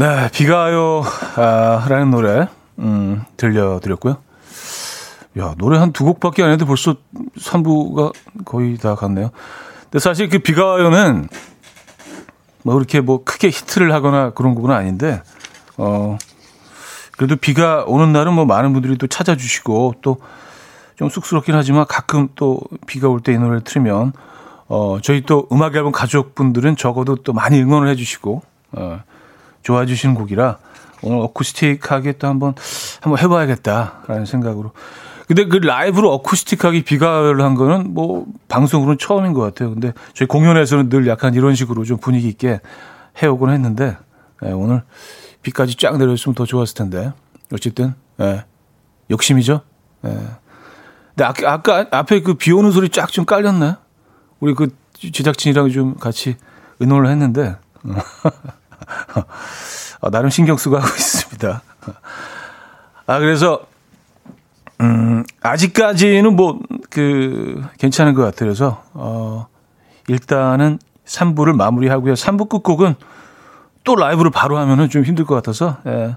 네, 0.00 0.30
비가 0.32 0.56
와요, 0.60 1.02
아, 1.36 1.84
라는 1.86 2.10
노래, 2.10 2.46
음, 2.78 3.22
들려드렸고요. 3.36 4.16
야, 5.38 5.54
노래 5.58 5.78
한 5.78 5.92
두 5.92 6.04
곡밖에 6.04 6.42
안 6.42 6.48
했는데 6.48 6.64
벌써 6.66 6.94
3부가 7.38 8.12
거의 8.46 8.78
다 8.78 8.94
갔네요. 8.94 9.30
근데 9.82 9.98
사실 9.98 10.30
그 10.30 10.38
비가 10.38 10.64
와요는 10.64 11.28
뭐 12.62 12.74
그렇게 12.74 13.00
뭐 13.02 13.24
크게 13.24 13.48
히트를 13.48 13.92
하거나 13.92 14.30
그런 14.30 14.54
곡은 14.54 14.70
아닌데, 14.70 15.22
어, 15.76 16.16
그래도 17.18 17.36
비가 17.36 17.84
오는 17.86 18.10
날은 18.10 18.32
뭐 18.32 18.46
많은 18.46 18.72
분들이 18.72 18.96
또 18.96 19.06
찾아주시고 19.06 19.96
또 20.02 20.16
좀 20.96 21.08
쑥스럽긴 21.08 21.54
하지만 21.54 21.86
가끔 21.88 22.28
또 22.36 22.60
비가 22.86 23.08
올 23.08 23.20
때 23.22 23.32
이 23.32 23.38
노래를 23.38 23.62
틀으면 23.62 24.12
어 24.68 24.98
저희 25.02 25.22
또 25.22 25.48
음악 25.50 25.74
앨범 25.74 25.92
가족분들은 25.92 26.76
적어도 26.76 27.16
또 27.16 27.32
많이 27.32 27.58
응원을 27.58 27.88
해주시고 27.88 28.42
어 28.72 29.00
좋아해 29.62 29.86
주시는 29.86 30.14
곡이라 30.14 30.58
오늘 31.02 31.18
어쿠스틱하게 31.20 32.12
또 32.18 32.26
한번 32.28 32.54
한번 33.00 33.18
해봐야겠다라는 33.18 34.26
생각으로 34.26 34.72
근데 35.26 35.44
그 35.46 35.56
라이브로 35.58 36.12
어쿠스틱하게 36.14 36.82
비가를 36.82 37.40
한 37.40 37.54
거는 37.54 37.94
뭐 37.94 38.26
방송으로는 38.48 38.98
처음인 38.98 39.32
것 39.32 39.40
같아요. 39.42 39.70
근데 39.70 39.92
저희 40.12 40.26
공연에서는 40.26 40.88
늘 40.88 41.06
약간 41.06 41.34
이런 41.34 41.54
식으로 41.54 41.84
좀 41.84 41.98
분위기 41.98 42.26
있게 42.28 42.60
해오곤 43.22 43.50
했는데 43.50 43.96
예, 44.44 44.50
오늘 44.50 44.82
비까지 45.42 45.76
쫙 45.76 45.98
내려있으면 45.98 46.34
더 46.34 46.44
좋았을 46.46 46.74
텐데 46.74 47.12
어쨌든 47.52 47.94
예, 48.20 48.44
욕심이죠. 49.10 49.60
예. 50.04 50.08
근데 51.10 51.24
아까, 51.24 51.52
아까 51.52 51.86
앞에 51.92 52.22
그 52.22 52.34
비 52.34 52.50
오는 52.50 52.72
소리 52.72 52.88
쫙 52.88 53.12
좀 53.12 53.24
깔렸나요? 53.24 53.76
우리 54.40 54.54
그 54.54 54.74
제작진이랑 55.00 55.70
좀 55.70 55.94
같이 55.96 56.36
의논을 56.80 57.08
했는데 57.08 57.56
아, 57.88 58.02
나름 60.10 60.30
신경 60.30 60.56
쓰고 60.56 60.76
하고 60.76 60.86
있습니다. 60.86 61.62
아 63.06 63.18
그래서 63.18 63.62
음, 64.80 65.24
아직까지는 65.42 66.36
뭐 66.36 66.58
그 66.90 67.62
괜찮은 67.78 68.14
것 68.14 68.22
같아요. 68.22 68.48
그래서 68.48 68.82
어, 68.94 69.46
일단은 70.08 70.80
3부를 71.06 71.54
마무리하고요. 71.54 72.14
3부 72.14 72.48
끝곡은 72.48 72.96
또 73.84 73.94
라이브를 73.94 74.32
바로 74.32 74.58
하면은 74.58 74.88
좀 74.88 75.04
힘들 75.04 75.24
것 75.24 75.36
같아서 75.36 75.76
예, 75.86 76.16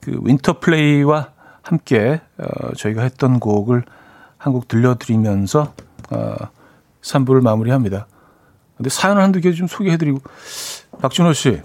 그 0.00 0.18
Winterplay와 0.24 1.28
함께 1.62 2.20
어, 2.38 2.72
저희가 2.74 3.02
했던 3.02 3.38
곡을 3.38 3.84
한 4.38 4.52
곡 4.52 4.66
들려드리면서 4.66 5.72
어, 6.10 6.34
3부를 7.00 7.42
마무리합니다. 7.42 8.08
근데 8.76 8.90
사연 8.90 9.18
한두 9.18 9.40
개 9.40 9.52
좀 9.52 9.68
소개해드리고 9.68 10.18
박준호 11.00 11.32
씨 11.32 11.62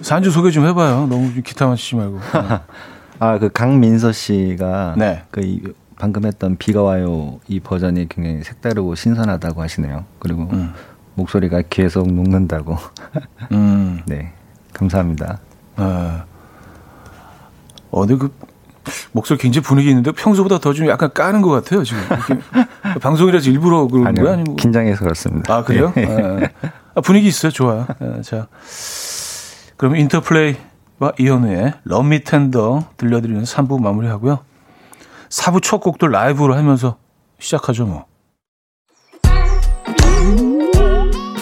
산주 0.00 0.30
소개 0.30 0.50
좀 0.50 0.66
해봐요. 0.66 1.06
너무 1.06 1.32
좀 1.32 1.42
기타만 1.42 1.76
치지 1.76 1.96
말고. 1.96 2.18
아, 3.20 3.38
그 3.38 3.48
강민서 3.52 4.12
씨가 4.12 4.94
네. 4.96 5.24
그 5.30 5.40
이, 5.40 5.60
방금 5.98 6.24
했던 6.24 6.56
비가 6.56 6.82
와요 6.82 7.40
이 7.48 7.58
버전이 7.58 8.08
굉장히 8.08 8.42
색다르고 8.44 8.94
신선하다고 8.94 9.60
하시네요. 9.62 10.04
그리고 10.20 10.48
음. 10.52 10.72
목소리가 11.14 11.62
계속 11.68 12.06
녹는다고. 12.12 12.76
음, 13.52 14.00
네. 14.06 14.32
감사합니다. 14.72 15.40
아, 15.76 16.24
어, 17.90 18.00
근데 18.06 18.16
그 18.16 18.32
목소리 19.12 19.38
굉장히 19.38 19.64
분위기 19.64 19.88
있는데 19.90 20.12
평소보다 20.12 20.58
더 20.60 20.72
좀 20.72 20.86
약간 20.86 21.10
까는 21.12 21.42
것 21.42 21.50
같아요 21.50 21.82
지금. 21.82 22.00
방송이라서 23.02 23.50
일부러 23.50 23.86
그런 23.86 24.06
아니요. 24.06 24.22
거야 24.24 24.32
아니면 24.34 24.44
뭐- 24.52 24.56
긴장해서 24.56 25.00
그렇습니다. 25.04 25.54
아 25.56 25.64
그래요? 25.64 25.92
예. 25.96 26.02
예. 26.02 26.50
아, 26.94 27.00
분위기 27.00 27.26
있어요. 27.28 27.50
좋아요. 27.52 27.86
예, 28.00 28.22
자, 28.22 28.46
그럼 29.78 29.94
인터플레이와 29.94 31.12
이현우의 31.18 31.72
Me 31.88 32.24
Tender 32.24 32.80
들려드리면서 32.96 33.56
3부 33.56 33.80
마무리하고요. 33.80 34.40
4부 35.28 35.62
첫 35.62 35.78
곡도 35.78 36.08
라이브로 36.08 36.54
하면서 36.54 36.96
시작하죠 37.38 37.86
뭐. 37.86 38.04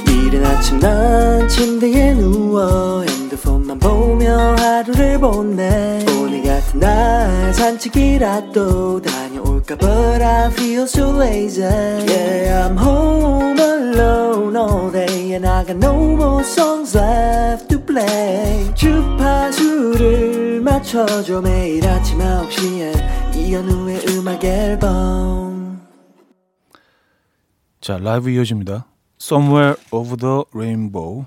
이른 0.07 0.45
아침 0.45 0.78
난 0.78 1.49
침대에 1.49 2.12
누워 2.12 3.03
핸드폰만 3.03 3.78
보며 3.78 4.55
하루를 4.57 5.18
보내 5.18 6.05
오늘 6.20 6.43
같은 6.43 6.80
날 6.80 7.55
산책이라도 7.55 9.01
다 9.01 9.26
녀올까 9.66 9.76
But 9.76 10.22
I 10.22 10.50
feel 10.50 10.86
so 10.86 11.10
lazy 11.10 11.62
Yeah 11.62 12.68
I'm 12.68 12.76
home 12.76 13.58
alone 13.58 14.56
all 14.56 14.90
day 14.90 15.34
And 15.34 15.46
I 15.46 15.64
got 15.64 15.76
no 15.76 16.14
more 16.14 16.44
songs 16.44 16.96
left 16.96 17.68
to 17.70 17.80
play 17.84 18.72
주파수를 18.74 20.60
맞춰줘 20.60 21.40
매일 21.40 21.86
아침 21.86 22.18
9시에 22.18 23.36
이현우의 23.36 24.06
음악 24.10 24.44
앨범 24.44 25.56
자, 27.80 27.98
라이브 27.98 28.30
이어집니다. 28.30 28.86
Somewhere 29.20 29.76
Over 29.92 30.16
the 30.16 30.42
Rainbow. 30.52 31.26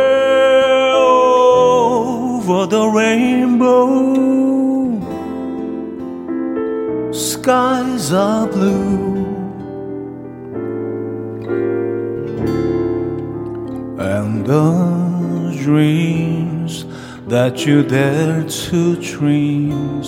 over 2.41 2.65
the 2.65 2.87
rainbow, 2.87 3.85
skies 7.11 8.11
are 8.11 8.47
blue. 8.47 9.25
And 13.99 14.43
the 14.45 15.55
dreams 15.61 16.85
that 17.27 17.65
you 17.67 17.83
dare 17.83 18.43
to 18.43 18.95
dream 18.95 20.01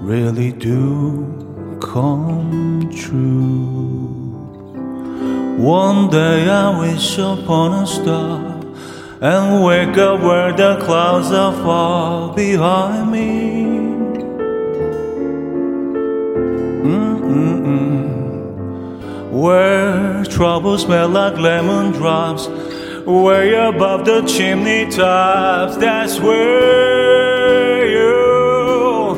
really 0.00 0.50
do 0.50 1.78
come 1.80 2.90
true. 2.92 4.08
One 5.58 6.10
day 6.10 6.48
I 6.48 6.76
wish 6.80 7.18
upon 7.18 7.84
a 7.84 7.86
star 7.86 8.51
and 9.22 9.62
wake 9.62 9.96
up 9.98 10.20
where 10.20 10.52
the 10.52 10.76
clouds 10.84 11.30
are 11.30 11.52
far 11.62 12.34
behind 12.34 13.12
me. 13.12 13.52
Mm-mm-mm. 16.82 18.10
Where 19.30 20.24
troubles 20.24 20.82
smell 20.82 21.08
like 21.08 21.38
lemon 21.38 21.92
drops, 21.92 22.48
way 23.06 23.54
above 23.54 24.06
the 24.06 24.22
chimney 24.22 24.90
tops. 24.90 25.76
That's 25.76 26.18
where 26.18 27.86
you'll 27.86 29.14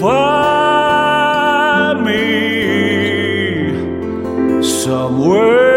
find 0.00 2.04
me 2.04 3.72
somewhere 4.64 5.67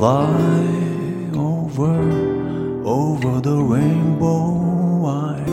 fly 0.00 1.30
over, 1.34 1.94
over 2.86 3.38
the 3.42 3.58
rainbow. 3.72 5.04
I, 5.04 5.44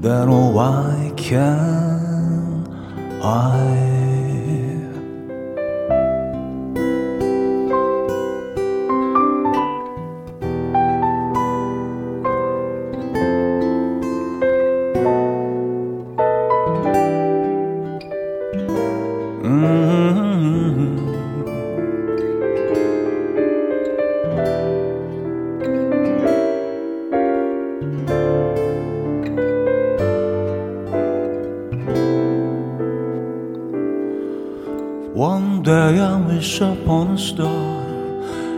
that 0.00 0.28
all 0.28 0.56
I 0.60 1.12
can, 1.16 2.68
I. 3.20 3.93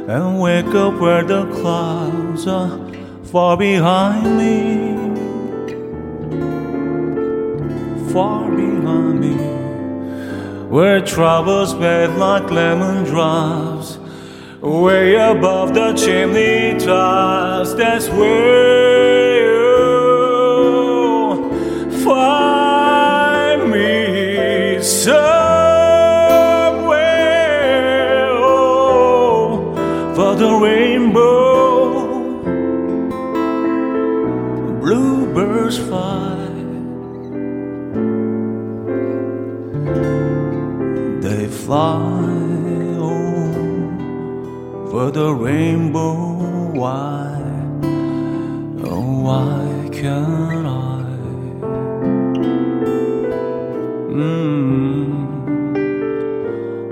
and 0.08 0.40
wake 0.40 0.74
up 0.74 0.94
where 1.00 1.22
the 1.22 1.44
clouds 1.52 2.46
are 2.46 2.78
far 3.24 3.56
behind 3.56 4.38
me. 4.38 4.96
Far 8.12 8.50
behind 8.50 9.20
me, 9.20 9.36
where 10.70 11.00
troubles 11.02 11.74
bed 11.74 12.16
like 12.16 12.50
lemon 12.50 13.04
drops, 13.04 13.98
way 14.62 15.16
above 15.16 15.74
the 15.74 15.92
chimney 15.92 16.78
tops. 16.78 17.74
That's 17.74 18.08
where 18.08 18.75
the 45.26 45.34
rainbow. 45.34 46.14
Why? 46.80 47.34
Oh, 48.84 49.22
why 49.26 49.88
can't 49.90 50.66
I? 50.66 51.02
Mm. 54.14 55.10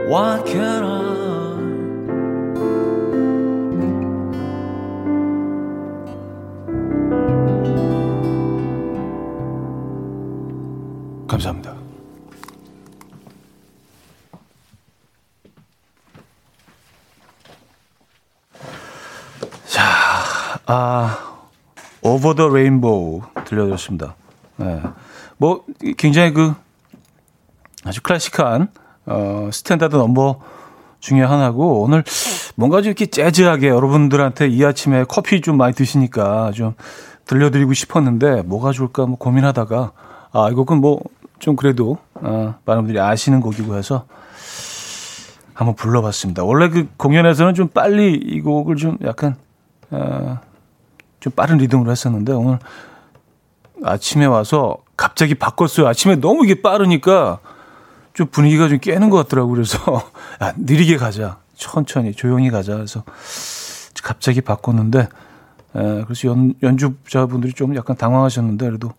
Why 0.09 0.43
can't 0.45 0.85
I? 0.85 1.15
감사합니다. 11.29 11.84
아, 20.67 21.19
Over 22.01 22.35
the 22.35 22.49
Rainbow 22.49 23.21
들려드렸습니다. 23.45 24.15
네. 24.57 24.83
뭐, 25.37 25.65
굉장히 25.99 26.33
그, 26.33 26.55
아주 27.85 28.03
클래식한, 28.03 28.69
어, 29.07 29.51
standard 29.53 29.97
number 29.97 30.41
중에 31.01 31.23
하나고, 31.23 31.83
오늘 31.83 32.03
뭔가 32.55 32.81
좀 32.81 32.89
이렇게 32.91 33.07
재즈하게 33.07 33.69
여러분들한테 33.69 34.49
이 34.49 34.65
아침에 34.65 35.05
커피 35.07 35.43
좀 35.43 35.59
많이 35.59 35.75
드시니까 35.75 36.53
좀 36.53 36.75
들려드리고 37.27 37.75
싶었는데, 37.75 38.43
뭐가 38.43 38.73
좋을까 38.73 39.05
뭐 39.05 39.19
고민하다가, 39.19 39.93
아, 40.33 40.49
이 40.51 40.55
곡은 40.55 40.81
뭐, 40.81 41.01
좀 41.41 41.57
그래도, 41.57 41.99
어, 42.15 42.55
많은 42.65 42.85
분들이 42.85 43.01
아시는 43.01 43.41
곡이고 43.41 43.77
해서, 43.77 44.07
한번 45.53 45.77
불러봤습니다. 45.77 46.43
원래 46.43 46.71
그 46.71 46.89
공연에서는 46.97 47.55
좀 47.55 47.69
빨리 47.69 48.15
이 48.15 48.41
곡을 48.41 48.77
좀 48.77 48.97
약간, 49.05 49.37
어, 49.91 50.41
좀 51.25 51.33
빠른 51.35 51.57
리듬으로 51.57 51.91
했었는데, 51.91 52.33
오늘 52.35 52.59
아침에 53.83 54.27
와서 54.27 54.77
갑자기 54.95 55.35
바꿨어요. 55.35 55.89
아침에 55.89 56.17
너무 56.17 56.45
이게 56.45 56.61
빠르니까 56.61 57.39
좀 58.13 58.27
분위기가 58.27 58.69
좀 58.69 58.79
깨는 58.79 59.09
것 59.09 59.17
같더라고요. 59.23 59.55
그래서, 59.55 59.79
야, 60.45 60.53
느리게 60.59 60.99
가자. 60.99 61.39
천천히, 61.57 62.13
조용히 62.13 62.51
가자. 62.51 62.75
그래서 62.75 63.05
갑자기 64.03 64.43
바꿨는데, 64.43 64.99
에, 65.77 66.05
그래서 66.05 66.29
연, 66.29 66.53
연주자분들이 66.63 67.55
좀 67.55 67.75
약간 67.75 67.97
당황하셨는데, 67.97 68.67
그래도 68.67 68.93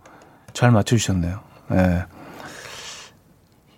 잘 0.52 0.72
맞춰주셨네요. 0.72 1.40
예. 1.74 2.06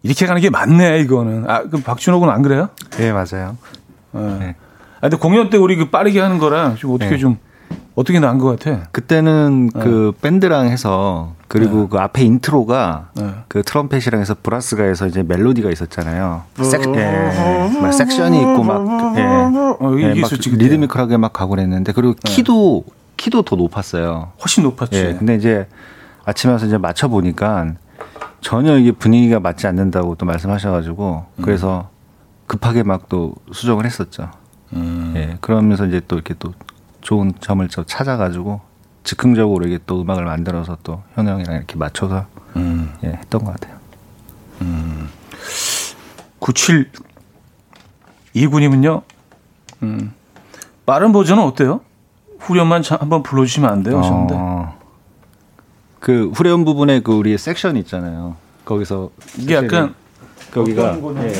이렇게 0.03 0.25
가는 0.25 0.41
게 0.41 0.49
맞네, 0.49 0.99
이거는. 1.01 1.49
아, 1.49 1.63
그럼 1.63 1.81
박준호 1.83 2.21
군 2.21 2.29
안 2.29 2.41
그래요? 2.43 2.69
예, 3.01 3.11
맞아요. 3.11 3.57
예. 4.15 4.19
네. 4.19 4.55
아, 4.99 5.01
근데 5.01 5.17
공연 5.17 5.49
때 5.49 5.57
우리 5.57 5.75
그 5.75 5.89
빠르게 5.89 6.21
하는 6.21 6.37
거랑 6.37 6.77
좀 6.77 6.93
어떻게 6.93 7.11
네. 7.11 7.17
좀, 7.17 7.39
어떻게 7.97 8.19
나은 8.19 8.37
것 8.37 8.59
같아? 8.59 8.87
그때는 8.91 9.71
그 9.71 10.13
밴드랑 10.21 10.67
해서 10.67 11.33
그리고 11.47 11.81
네. 11.81 11.87
그 11.89 11.97
앞에 11.97 12.21
인트로가 12.21 13.09
네. 13.15 13.33
그 13.47 13.63
트럼펫이랑 13.63 14.21
해서 14.21 14.35
브라스가 14.41 14.83
해서 14.83 15.07
이제 15.07 15.23
멜로디가 15.23 15.71
있었잖아요. 15.71 16.43
섹, 16.61 16.95
예, 16.95 17.71
막 17.81 17.91
섹션이 17.91 18.39
있고 18.39 18.61
막, 18.61 19.17
예, 19.17 19.23
어, 19.23 19.95
예, 19.97 20.13
막. 20.13 20.29
리드미컬하게 20.31 21.17
막 21.17 21.33
가고 21.33 21.55
그랬는데 21.55 21.91
그리고 21.91 22.13
키도 22.23 22.83
키도 23.17 23.41
더 23.41 23.55
높았어요. 23.55 24.31
훨씬 24.41 24.61
높았지. 24.61 24.95
예, 24.95 25.15
근데 25.17 25.33
이제 25.33 25.67
아침에 26.23 26.53
와서 26.53 26.67
이제 26.67 26.77
맞춰 26.77 27.07
보니까 27.07 27.73
전혀 28.41 28.77
이게 28.77 28.91
분위기가 28.91 29.39
맞지 29.39 29.65
않는다고 29.65 30.13
또 30.13 30.27
말씀하셔가지고 30.27 31.25
그래서 31.41 31.89
급하게 32.45 32.83
막 32.83 33.09
또 33.09 33.33
수정을 33.51 33.85
했었죠. 33.85 34.29
음. 34.73 35.13
예, 35.15 35.37
그러면서 35.41 35.87
이제 35.87 35.99
또 36.07 36.15
이렇게 36.15 36.35
또 36.37 36.53
좋은 37.07 37.31
점을 37.39 37.65
좀 37.69 37.85
찾아가지고 37.87 38.59
즉흥적으로 39.05 39.65
이게 39.65 39.79
또 39.85 40.01
음악을 40.01 40.25
만들어서 40.25 40.77
또 40.83 41.03
현우 41.15 41.29
형이랑 41.29 41.55
이렇게 41.55 41.77
맞춰서 41.77 42.25
음. 42.57 42.93
예, 43.01 43.07
했던 43.07 43.45
것 43.45 43.53
같아요. 43.53 43.77
97 46.39 46.91
이군님은요, 48.33 49.03
음, 49.83 50.13
빠른 50.85 51.13
버전은 51.13 51.41
어때요? 51.43 51.79
후렴만 52.39 52.81
참 52.81 52.97
한번 52.99 53.23
불러주시면 53.23 53.69
안 53.69 53.83
돼요? 53.83 53.99
하셨는데. 53.99 54.35
어, 54.37 54.77
그 56.01 56.29
후렴 56.35 56.65
부분에 56.65 56.99
그 56.99 57.13
우리 57.13 57.37
섹션 57.37 57.77
있잖아요. 57.77 58.35
거기서 58.65 59.11
이게 59.37 59.55
약간 59.55 59.95
거기가? 60.53 60.97
예. 61.23 61.33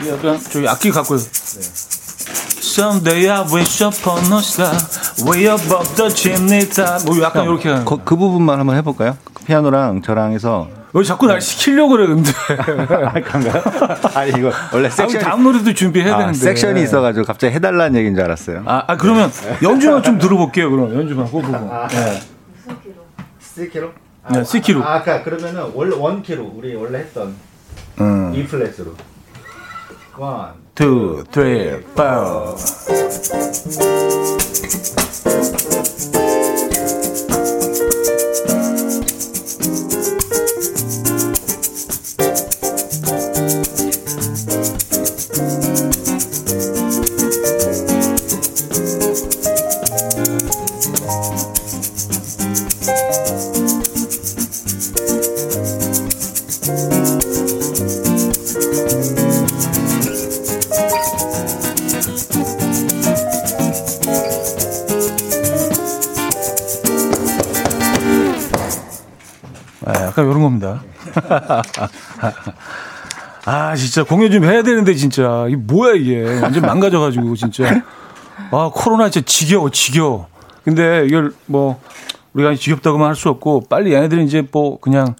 이게 0.00 0.10
약간 0.10 0.38
저기 0.38 0.66
악기 0.66 0.90
갖고 0.90 1.18
Someday 2.78 3.28
I 3.30 3.42
wish 3.52 3.80
upon 3.84 4.18
a 4.32 4.38
star 4.42 4.74
way 5.24 5.46
above 5.46 5.94
the 5.94 6.10
chimney 6.12 6.68
top 6.68 7.04
뭐 7.06 7.22
약간 7.22 7.44
이렇게 7.44 7.68
하는 7.68 7.84
거- 7.84 8.00
그 8.04 8.16
부분만 8.16 8.58
한번 8.58 8.76
해볼까요? 8.78 9.16
그 9.32 9.44
피아노랑 9.44 10.02
저랑 10.02 10.32
해서 10.32 10.68
왜 10.92 11.04
자꾸 11.04 11.28
날 11.28 11.40
시키려고 11.40 11.90
그래 11.90 12.06
근데 12.08 12.32
그런가요? 13.22 13.62
아니 14.14 14.30
이거 14.30 14.50
원래 14.72 14.88
아, 14.88 14.90
섹션이 14.90 15.22
다음 15.22 15.44
노래도 15.44 15.72
준비해야 15.72 16.16
아, 16.16 16.18
되는데 16.18 16.38
섹션이 16.38 16.82
있어가지고 16.82 17.24
갑자기 17.26 17.54
해달라는 17.54 17.94
얘기인 17.96 18.16
줄 18.16 18.24
알았어요. 18.24 18.62
아, 18.66 18.82
아, 18.88 18.96
그러면 18.96 19.30
연주만 19.62 20.02
좀 20.02 20.18
들어볼게요 20.18 20.68
그럼 20.68 20.94
연주만 20.96 21.26
그 21.26 21.30
부분 21.30 21.52
네. 21.52 22.20
C키로? 23.38 23.92
네, 24.32 24.42
C키로. 24.42 24.82
아, 24.84 24.94
아까 24.96 25.22
그러면은 25.22 25.70
원래 25.74 25.94
원키로 25.94 26.52
우리 26.56 26.74
원래 26.74 26.98
했던 26.98 27.36
음. 28.00 28.34
E 28.34 28.44
플랫으로. 28.44 28.94
원. 30.16 30.63
Two, 30.74 31.24
three, 31.30 31.80
four. 31.94 32.54
겁니다. 70.58 70.82
아, 73.46 73.76
진짜 73.76 74.04
공연 74.04 74.30
좀 74.30 74.44
해야 74.44 74.62
되는데, 74.62 74.94
진짜. 74.94 75.44
이게 75.48 75.56
뭐야, 75.56 75.94
이게. 75.94 76.40
완전 76.40 76.62
망가져가지고, 76.62 77.36
진짜. 77.36 77.82
아, 78.50 78.70
코로나 78.72 79.10
진짜 79.10 79.24
지겨워, 79.26 79.70
지겨워. 79.70 80.28
근데 80.64 81.04
이걸 81.06 81.32
뭐, 81.46 81.80
우리가 82.32 82.54
지겹다고만 82.54 83.08
할 83.08 83.14
수 83.14 83.28
없고, 83.28 83.64
빨리 83.68 83.92
얘네들이 83.92 84.24
이제 84.24 84.46
뭐, 84.50 84.80
그냥, 84.80 85.14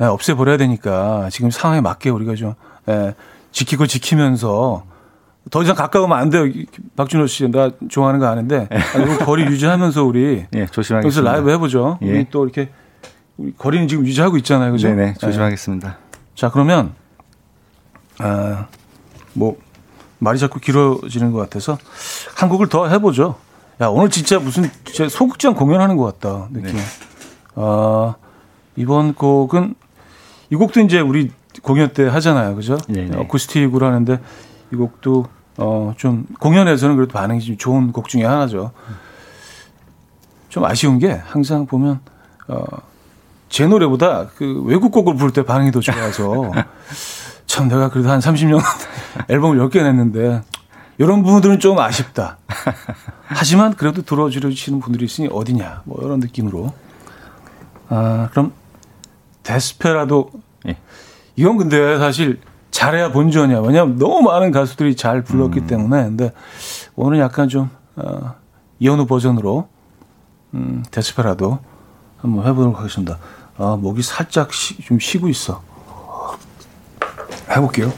예, 0.00 0.04
없애버려야 0.04 0.56
되니까, 0.56 1.28
지금 1.32 1.50
상황에 1.50 1.80
맞게 1.80 2.10
우리가 2.10 2.36
좀, 2.36 2.54
예, 2.88 3.14
지키고 3.50 3.86
지키면서, 3.88 4.84
더 5.50 5.62
이상 5.62 5.74
가까우면 5.74 6.16
안 6.16 6.30
돼요. 6.30 6.44
박준호 6.94 7.26
씨, 7.26 7.50
나 7.50 7.70
좋아하는 7.88 8.20
거 8.20 8.26
아는데, 8.26 8.68
아, 8.70 8.98
이거 9.00 9.24
거리 9.24 9.42
유지하면서 9.44 10.04
우리, 10.04 10.44
예, 10.54 10.58
여기서 10.60 10.72
조심하겠습니다. 10.72 11.32
라이브 11.32 11.50
해보죠. 11.50 11.98
예. 12.02 12.10
우리 12.10 12.26
또 12.30 12.44
이렇게 12.44 12.68
거리는 13.56 13.86
지금 13.88 14.04
유지하고 14.06 14.36
있잖아요, 14.38 14.72
그죠? 14.72 14.88
네네, 14.88 15.08
예. 15.10 15.14
조심하겠습니다. 15.14 15.98
자 16.34 16.50
그러면 16.50 16.94
아 18.18 18.66
뭐 19.34 19.56
말이 20.18 20.36
자꾸 20.38 20.58
길어지는 20.58 21.30
것 21.30 21.38
같아서 21.38 21.78
한 22.34 22.48
곡을 22.48 22.68
더 22.68 22.88
해보죠. 22.88 23.36
야 23.80 23.86
오늘 23.86 24.10
진짜 24.10 24.40
무슨 24.40 24.68
진짜 24.84 25.08
소극장 25.08 25.54
공연하는 25.54 25.96
것 25.96 26.18
같다 26.18 26.48
느낌. 26.50 26.74
네. 26.74 26.82
아 27.54 28.16
이번 28.74 29.14
곡은 29.14 29.76
이 30.50 30.56
곡도 30.56 30.80
이제 30.80 30.98
우리 30.98 31.30
공연 31.62 31.92
때 31.92 32.08
하잖아요, 32.08 32.56
그죠? 32.56 32.78
네네. 32.88 33.16
어쿠스틱으로 33.16 33.86
하는데 33.86 34.18
이 34.72 34.76
곡도 34.76 35.26
어 35.58 35.92
좀 35.96 36.26
공연에서는 36.40 36.96
그래도 36.96 37.12
반응이 37.12 37.40
좀 37.40 37.56
좋은 37.56 37.92
곡 37.92 38.08
중에 38.08 38.24
하나죠. 38.24 38.72
좀 40.48 40.64
아쉬운 40.64 40.98
게 40.98 41.12
항상 41.12 41.66
보면 41.66 42.00
어, 42.48 42.64
제 43.48 43.66
노래보다 43.66 44.28
그 44.36 44.62
외국 44.64 44.92
곡을 44.92 45.16
부를 45.16 45.32
때 45.32 45.42
반응이 45.42 45.70
더 45.72 45.80
좋아서 45.80 46.52
참 47.46 47.68
내가 47.68 47.88
그래도 47.88 48.10
한 48.10 48.20
30년 48.20 48.60
앨범을 49.28 49.58
10개 49.58 49.82
냈는데 49.82 50.42
이런 50.98 51.22
부분들은 51.22 51.60
좀 51.60 51.78
아쉽다. 51.78 52.38
하지만 53.26 53.74
그래도 53.74 54.02
들어주시는 54.02 54.80
분들이 54.80 55.04
있으니 55.04 55.28
어디냐 55.30 55.82
뭐 55.84 55.98
이런 56.02 56.20
느낌으로 56.20 56.72
아 57.88 58.28
그럼 58.30 58.52
데스페라도 59.44 60.30
예. 60.66 60.76
이건 61.36 61.56
근데 61.56 61.98
사실 61.98 62.40
잘해야 62.70 63.12
본전이야. 63.12 63.60
왜냐하면 63.60 63.96
너무 63.96 64.22
많은 64.22 64.50
가수들이 64.50 64.94
잘 64.96 65.22
불렀기 65.22 65.66
때문에 65.66 66.04
근데 66.04 66.32
오늘 66.96 67.18
약간 67.18 67.48
좀 67.48 67.70
어, 67.96 68.34
이현우 68.78 69.06
버전으로 69.06 69.68
음, 70.54 70.84
데스페라도 70.90 71.58
한번 72.18 72.46
해보도록 72.46 72.78
하겠습니다. 72.78 73.18
아, 73.58 73.76
목이 73.76 74.02
살짝 74.02 74.54
쉬, 74.54 74.80
좀 74.82 75.00
쉬고 75.00 75.28
있어. 75.28 75.60
해볼게요. 77.50 77.92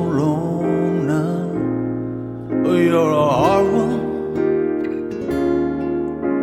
So 0.00 0.06
long 0.06 1.06
now. 1.06 1.40
You're 2.72 3.10
a 3.10 3.28
hard 3.40 3.66
one. 3.82 4.00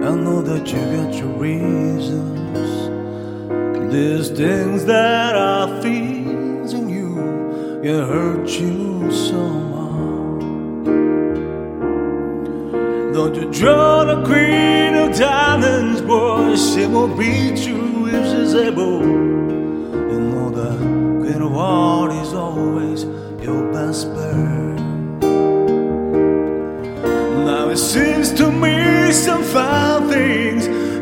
I 0.03 0.11
know 0.23 0.41
that 0.49 0.63
you 0.71 0.81
got 0.95 1.11
your 1.21 1.33
reasons. 1.47 2.69
These 3.93 4.29
things 4.37 4.85
that 4.85 5.35
I 5.35 5.81
feel 5.81 6.75
in 6.77 6.89
you 6.89 7.15
can 7.83 8.01
hurt 8.13 8.47
you 8.59 9.11
somehow. 9.11 10.39
Don't 13.15 13.35
you 13.39 13.47
draw 13.59 14.03
the 14.11 14.17
queen 14.29 14.93
of 15.03 15.17
diamonds, 15.17 16.01
boy? 16.01 16.55
She 16.55 16.85
won't 16.85 17.17
beat 17.17 17.59
you 17.69 18.07
if 18.07 18.23
she's 18.31 18.53
able. 18.53 19.16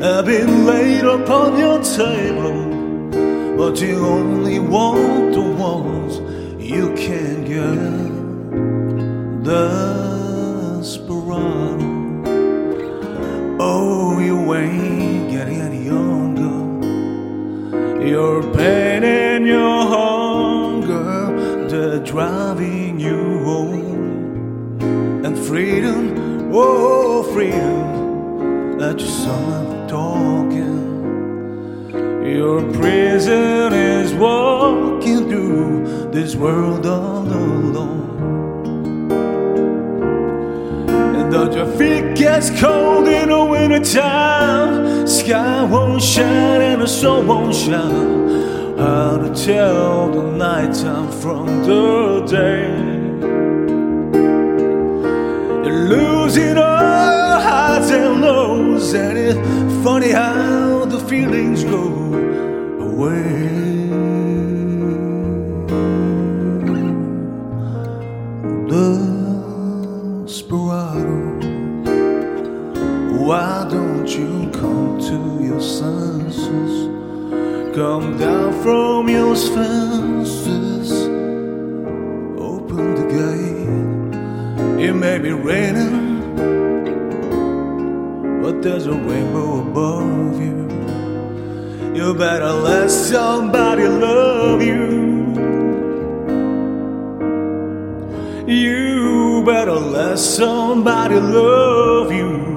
Have 0.05 0.25
been 0.27 0.65
laid 0.67 1.03
upon 1.03 1.57
your 1.57 1.81
table, 1.81 3.57
but 3.57 3.81
you 3.81 4.05
only 4.05 4.59
want 4.59 5.33
the 5.33 5.41
ones 5.41 6.19
you 6.61 6.93
can 6.93 7.43
get. 7.43 8.13
Desperado. 9.43 10.35
Oh, 13.59 14.19
you 14.19 14.53
ain't 14.53 15.31
getting 15.31 15.59
any 15.61 15.83
younger. 15.85 16.57
Your 18.05 18.43
pain 18.53 19.03
and 19.03 19.47
your 19.47 19.85
hunger, 19.95 21.67
they're 21.67 21.99
driving 22.03 22.99
you 22.99 23.39
home. 23.43 24.77
And 25.25 25.35
freedom, 25.35 26.51
oh, 26.53 27.23
freedom, 27.33 28.77
that 28.77 28.99
your 28.99 29.09
son 29.09 29.64
prison 32.85 33.73
is 33.73 34.13
walking 34.13 35.27
through 35.27 36.11
this 36.11 36.35
world 36.35 36.85
all 36.85 37.25
alone. 37.25 38.05
And 41.17 41.31
Don't 41.31 41.51
your 41.53 41.71
feet 41.77 42.15
gets 42.15 42.51
cold 42.61 43.07
in 43.07 43.29
the 43.29 43.43
winter 43.43 43.83
time? 43.83 45.07
Sky 45.07 45.63
won't 45.63 46.03
shine 46.03 46.61
and 46.61 46.81
the 46.83 46.87
sun 46.87 47.25
won't 47.25 47.55
shine. 47.55 48.77
How 48.77 49.17
to 49.17 49.29
tell 49.33 50.11
the 50.11 50.25
nighttime 50.45 51.09
from 51.21 51.47
the 51.63 52.23
day? 52.37 52.69
You're 55.63 55.85
losing 55.95 56.55
all 56.59 57.39
highs 57.49 57.89
and 57.89 58.21
lows, 58.21 58.93
and 58.93 59.17
it's 59.17 59.83
funny 59.83 60.11
how 60.11 60.85
the 60.85 60.99
feelings 60.99 61.63
go 61.63 62.04
there's 88.65 88.87
a 88.87 88.93
rainbow 88.93 89.61
above 89.61 90.41
you. 90.41 90.74
You 91.95 92.13
better 92.13 92.51
let 92.51 92.91
somebody 92.91 93.87
love 93.87 94.61
you. 94.61 94.83
You 98.45 99.41
better 99.45 99.79
let 99.79 100.19
somebody 100.19 101.15
love 101.15 102.11
you. 102.11 102.54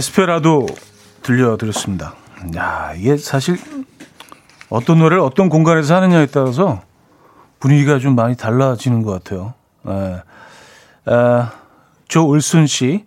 데스페라도 0.00 0.66
들려드렸습니다. 1.22 2.14
야, 2.56 2.94
이게 2.96 3.18
사실 3.18 3.58
어떤 4.70 4.98
노래를 4.98 5.22
어떤 5.22 5.50
공간에서 5.50 5.96
하느냐에 5.96 6.24
따라서 6.26 6.80
분위기가 7.58 7.98
좀 7.98 8.14
많이 8.14 8.34
달라지는 8.34 9.02
것 9.02 9.12
같아요. 9.12 9.52
예. 9.88 10.22
아, 11.04 11.52
조을순 12.08 12.66
씨, 12.66 13.04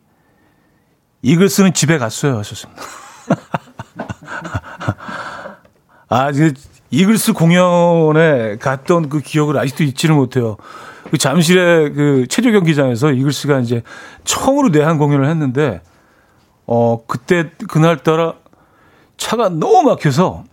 이글스는 1.24 1.74
집에 1.74 1.98
갔어요. 1.98 2.38
하셨습니다. 2.38 2.80
아, 6.10 6.30
이글스 6.92 7.34
공연에 7.34 8.58
갔던 8.58 9.10
그 9.10 9.20
기억을 9.20 9.58
아직도 9.58 9.84
잊지를 9.84 10.14
못해요. 10.14 10.58
그 11.10 11.18
잠실의 11.18 11.94
그 11.94 12.28
체조 12.30 12.52
경기장에서 12.52 13.14
이글스가 13.14 13.62
이제 13.62 13.82
처음으로 14.26 14.70
내한 14.70 15.00
공연을 15.00 15.28
했는데, 15.28 15.82
어, 16.66 17.06
그때, 17.08 17.52
그날따라 17.70 18.36
차가 19.18 19.50
너무 19.50 19.84
막혀서 19.90 20.44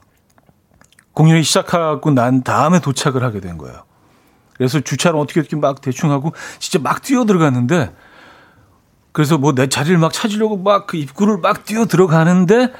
공연이 1.12 1.42
시작하고 1.42 2.10
난 2.10 2.42
다음에 2.42 2.80
도착을 2.80 3.22
하게 3.22 3.40
된 3.40 3.58
거예요. 3.58 3.82
그래서 4.56 4.80
주차를 4.80 5.18
어떻게 5.18 5.40
어떻게 5.40 5.56
막 5.56 5.80
대충 5.80 6.10
하고 6.10 6.32
진짜 6.58 6.78
막 6.82 7.02
뛰어 7.02 7.24
들어갔는데, 7.24 7.94
그래서 9.12 9.38
뭐 9.38 9.52
내 9.54 9.68
자리를 9.68 9.96
막 9.98 10.12
찾으려고 10.12 10.56
막 10.56 10.86
그 10.86 10.96
입구를 10.96 11.38
막 11.38 11.64
뛰어 11.64 11.86
들어가는데, 11.86 12.72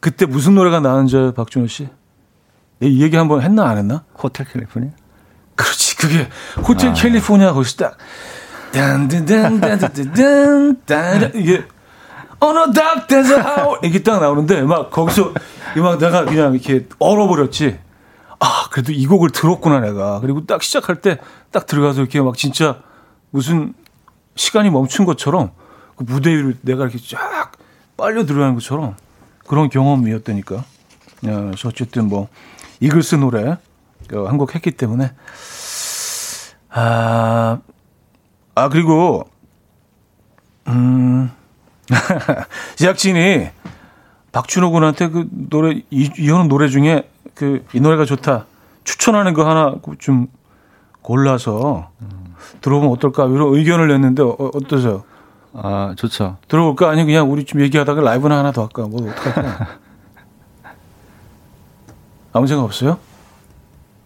그때 0.00 0.26
무슨 0.26 0.54
노래가 0.54 0.80
나는지 0.80 1.32
박준호 1.34 1.66
씨? 1.66 1.88
내이 2.78 3.00
얘기 3.02 3.16
한번 3.16 3.40
했나 3.40 3.64
안 3.66 3.78
했나? 3.78 4.04
호텔 4.22 4.46
캘리포니아? 4.46 4.90
그렇지 5.54 5.96
그게 5.96 6.28
호텔 6.66 6.92
캘리포니아 6.92 7.52
거기서 7.54 7.76
딱 7.76 7.96
이게 11.34 11.64
어느 12.40 12.58
하우 12.58 13.78
이게 13.82 14.02
딱 14.02 14.20
나오는데 14.20 14.62
막 14.62 14.90
거기서 14.90 15.32
막 15.76 15.98
내가 15.98 16.24
그냥 16.24 16.54
이렇게 16.54 16.86
얼어버렸지. 16.98 17.78
아 18.40 18.68
그래도 18.70 18.92
이 18.92 19.06
곡을 19.06 19.30
들었구나 19.30 19.80
내가. 19.80 20.20
그리고 20.20 20.44
딱 20.46 20.62
시작할 20.62 21.00
때 21.00 21.18
딱 21.54 21.66
들어가서 21.66 22.00
이렇게 22.00 22.20
막 22.20 22.36
진짜 22.36 22.82
무슨 23.30 23.74
시간이 24.34 24.70
멈춘 24.70 25.04
것처럼 25.04 25.52
그 25.94 26.02
무대 26.02 26.30
위를 26.30 26.58
내가 26.62 26.82
이렇게 26.82 26.98
쫙 26.98 27.52
빨려 27.96 28.26
들어가는 28.26 28.54
것처럼 28.54 28.96
그런 29.46 29.68
경험이었다니까. 29.68 30.56
야, 30.56 30.64
그래서 31.22 31.68
어쨌든 31.68 32.08
뭐 32.08 32.28
이글스 32.80 33.14
노래 33.14 33.56
어, 34.12 34.24
한곡 34.26 34.56
했기 34.56 34.72
때문에 34.72 35.12
아, 36.70 37.60
아 38.56 38.68
그리고 38.68 39.28
음 40.66 41.30
제작진이 42.76 43.48
박준호 44.32 44.70
군한테 44.70 45.08
그 45.10 45.28
노래 45.30 45.82
이, 45.90 46.10
이현우 46.18 46.48
노래 46.48 46.68
중에 46.68 47.08
그 47.34 47.64
이 47.74 47.80
노래가 47.80 48.04
좋다 48.04 48.46
추천하는 48.84 49.34
거 49.34 49.48
하나 49.48 49.74
좀 49.98 50.28
골라서 51.02 51.90
들어보면 52.60 52.92
어떨까 52.92 53.26
이런 53.26 53.54
의견을 53.54 53.88
냈는데 53.88 54.22
어, 54.22 54.36
어떠세요? 54.54 55.04
아, 55.52 55.94
좋죠. 55.96 56.36
들어볼까 56.48 56.90
아니 56.90 57.04
그냥 57.04 57.30
우리 57.30 57.44
좀 57.44 57.60
얘기하다가 57.60 58.00
라이브나 58.00 58.38
하나 58.38 58.50
더 58.52 58.62
할까 58.62 58.86
뭐 58.88 59.08
어떡할까? 59.08 59.66
아무 62.32 62.46
생각 62.46 62.64
없어요? 62.64 62.98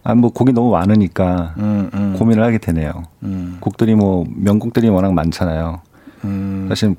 아, 0.03 0.13
뭐 0.15 0.31
곡이 0.31 0.53
너무 0.53 0.71
많으니까 0.71 1.53
음, 1.57 1.89
음, 1.93 2.15
고민을 2.17 2.43
하게 2.43 2.57
되네요. 2.57 3.03
음, 3.23 3.57
곡들이 3.59 3.95
뭐 3.95 4.25
명곡들이 4.29 4.87
워낙 4.89 5.13
많잖아요. 5.13 5.81
음. 6.25 6.65
사실 6.69 6.95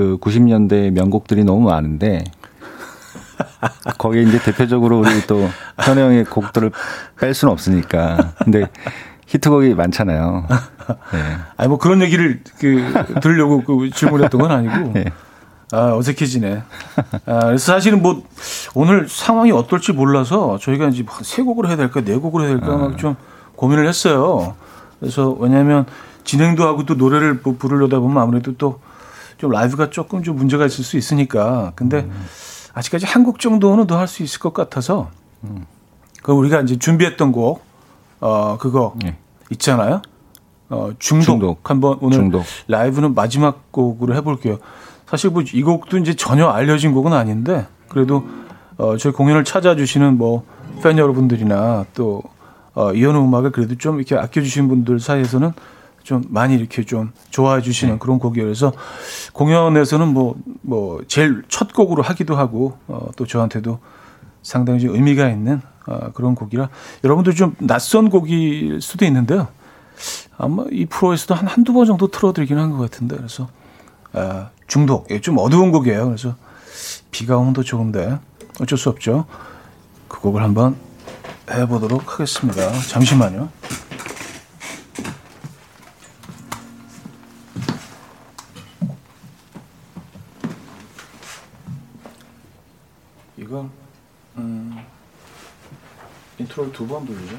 그 0.00 0.16
90년대 0.18 0.92
명곡들이 0.92 1.44
너무 1.44 1.68
많은데 1.68 2.24
거기에 3.98 4.22
이제 4.22 4.38
대표적으로 4.38 5.00
우리 5.00 5.26
또 5.26 5.46
현우 5.78 6.00
형의 6.00 6.24
곡들을 6.24 6.72
뺄 7.20 7.34
수는 7.34 7.52
없으니까. 7.52 8.32
근데 8.42 8.70
히트곡이 9.26 9.74
많잖아요. 9.74 10.46
네. 11.12 11.36
아니 11.58 11.68
뭐 11.68 11.76
그런 11.76 12.00
얘기를 12.00 12.40
그 12.58 12.82
들으려고 13.20 13.62
그 13.62 13.90
질문했던 13.90 14.40
건 14.40 14.50
아니고 14.50 14.92
네. 14.94 15.04
아 15.70 15.94
어색해지네. 15.96 16.62
아, 17.26 17.40
그래서 17.44 17.72
사실은 17.72 18.00
뭐 18.00 18.22
오늘 18.74 19.06
상황이 19.06 19.52
어떨지 19.52 19.92
몰라서 19.92 20.58
저희가 20.58 20.88
이제 20.88 21.02
뭐세 21.02 21.42
곡으로 21.42 21.68
해야 21.68 21.76
될까 21.76 22.00
네 22.00 22.16
곡으로 22.16 22.44
해야 22.44 22.52
될까 22.52 22.74
막 22.74 22.96
좀 22.96 23.16
고민을 23.54 23.86
했어요. 23.86 24.54
그래서 24.98 25.30
왜냐하면 25.38 25.84
진행도 26.24 26.66
하고 26.66 26.86
또 26.86 26.94
노래를 26.94 27.40
뭐 27.42 27.56
부르려다 27.58 28.00
보면 28.00 28.22
아무래도 28.22 28.56
또 28.56 28.80
좀 29.40 29.50
라이브가 29.50 29.90
조금 29.90 30.22
좀 30.22 30.36
문제가 30.36 30.66
있을 30.66 30.84
수 30.84 30.96
있으니까. 30.98 31.72
근데 31.74 32.08
아직까지 32.74 33.06
한 33.06 33.24
곡 33.24 33.38
정도는 33.40 33.86
더 33.86 33.96
할 33.98 34.06
수 34.06 34.22
있을 34.22 34.38
것 34.38 34.52
같아서 34.52 35.10
그 36.22 36.32
우리가 36.32 36.60
이제 36.60 36.78
준비했던 36.78 37.32
곡 37.32 37.62
어 38.22 38.58
그거 38.58 38.94
네. 39.02 39.16
있잖아요. 39.50 40.02
어 40.68 40.90
중독, 40.98 41.24
중독. 41.24 41.70
한번 41.70 41.96
오늘 42.02 42.18
중독. 42.18 42.44
라이브는 42.68 43.14
마지막 43.14 43.72
곡으로 43.72 44.14
해볼게요. 44.14 44.58
사실 45.06 45.30
뭐 45.30 45.42
이 45.42 45.62
곡도 45.62 45.96
이제 45.98 46.14
전혀 46.14 46.46
알려진 46.48 46.92
곡은 46.92 47.12
아닌데 47.14 47.66
그래도 47.88 48.24
어 48.76 48.96
저희 48.98 49.12
공연을 49.14 49.44
찾아주시는 49.44 50.18
뭐 50.18 50.44
팬 50.82 50.96
여러분들이나 50.98 51.84
또 51.94 52.22
어, 52.74 52.92
이현우 52.92 53.24
음악을 53.24 53.50
그래도 53.52 53.74
좀 53.76 53.96
이렇게 53.96 54.14
아껴주신 54.16 54.68
분들 54.68 55.00
사이에서는 55.00 55.52
좀 56.02 56.22
많이 56.28 56.54
이렇게 56.54 56.84
좀 56.84 57.12
좋아해 57.30 57.62
주시는 57.62 57.98
그런 57.98 58.18
곡이어서 58.18 58.72
공연에서는 59.32 60.08
뭐, 60.08 60.34
뭐, 60.62 61.00
제일 61.08 61.42
첫 61.48 61.72
곡으로 61.72 62.02
하기도 62.02 62.36
하고, 62.36 62.78
어, 62.88 63.08
또 63.16 63.26
저한테도 63.26 63.78
상당히 64.42 64.80
좀 64.80 64.94
의미가 64.94 65.28
있는 65.28 65.60
어, 65.86 66.10
그런 66.12 66.34
곡이라 66.34 66.68
여러분들 67.04 67.34
좀 67.34 67.54
낯선 67.58 68.10
곡일 68.10 68.80
수도 68.80 69.04
있는데요. 69.04 69.48
아마 70.38 70.64
이 70.70 70.86
프로에서도 70.86 71.34
한 71.34 71.46
한두 71.46 71.72
번 71.74 71.84
정도 71.86 72.08
틀어드리긴 72.08 72.56
한 72.58 72.70
것 72.72 72.78
같은데 72.78 73.16
그래서 73.16 73.48
아, 74.12 74.48
중독. 74.66 75.06
예, 75.10 75.20
좀 75.20 75.36
어두운 75.38 75.70
곡이에요. 75.72 76.06
그래서 76.06 76.34
비가 77.10 77.36
오면 77.36 77.52
더 77.52 77.62
좋은데 77.62 78.18
어쩔 78.60 78.78
수 78.78 78.88
없죠. 78.88 79.26
그 80.08 80.20
곡을 80.20 80.42
한번 80.42 80.76
해보도록 81.50 82.12
하겠습니다. 82.14 82.72
잠시만요. 82.88 83.48
이건 93.50 93.68
음, 94.36 94.78
인트로를 96.38 96.72
두 96.72 96.86
번 96.86 97.04
돌리죠. 97.04 97.36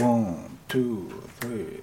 원, 0.00 0.48
투, 0.68 1.08
쓰리, 1.40 1.82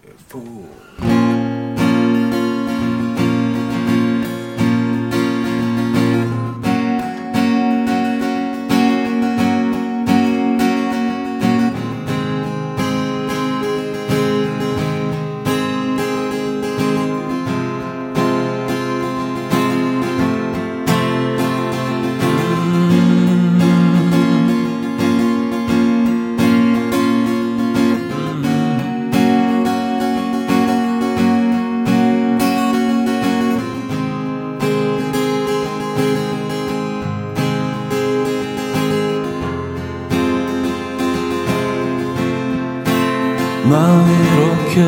나 43.70 43.74
이렇게 44.08 44.82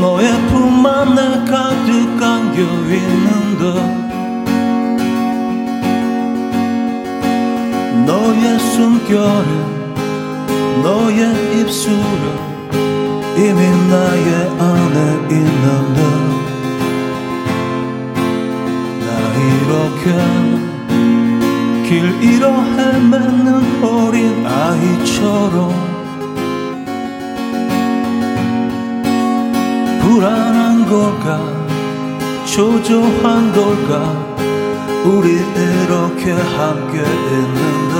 너의 0.00 0.32
품 0.48 0.84
안에 0.84 1.44
가득 1.44 2.20
안겨 2.20 2.58
있는데 2.62 3.62
너의 8.04 8.58
숨결에 8.58 9.50
너의 10.82 11.18
입술에 11.60 12.26
이미 13.36 13.60
나의 13.90 14.28
안에 14.58 14.96
있는데 15.30 16.00
나 19.06 19.08
이렇게 19.46 20.04
길 21.88 21.90
잃어 22.22 22.44
헤매는 22.60 23.48
어린 23.84 24.44
아이처럼 24.44 25.77
불안한 30.08 30.86
걸까? 30.86 31.38
초조한 32.46 33.52
걸까? 33.52 33.92
우리 35.04 35.32
이렇게 35.32 36.32
함께 36.32 36.96
있는데 36.96 37.94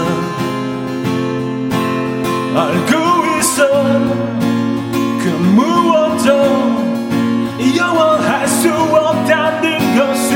알고 2.57 2.93
있어. 3.39 3.59
그 5.21 5.29
무엇도 5.55 6.29
영원할 7.77 8.49
수 8.49 8.73
없다는 8.73 9.65
것을 9.99 10.33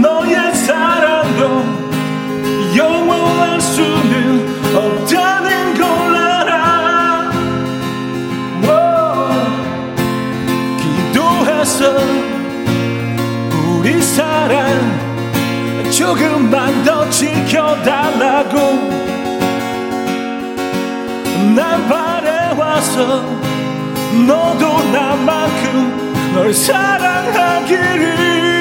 너의 0.00 0.54
사랑도 0.54 1.42
영원할 2.76 3.60
수는 3.60 4.55
우리 13.78 14.02
사랑 14.02 15.06
조금만 15.90 16.84
더 16.84 17.08
지켜달라고. 17.10 18.56
난 21.54 21.88
바래와서 21.88 23.22
너도 24.26 24.82
나만큼 24.90 26.32
널 26.34 26.52
사랑하기를 26.52 28.55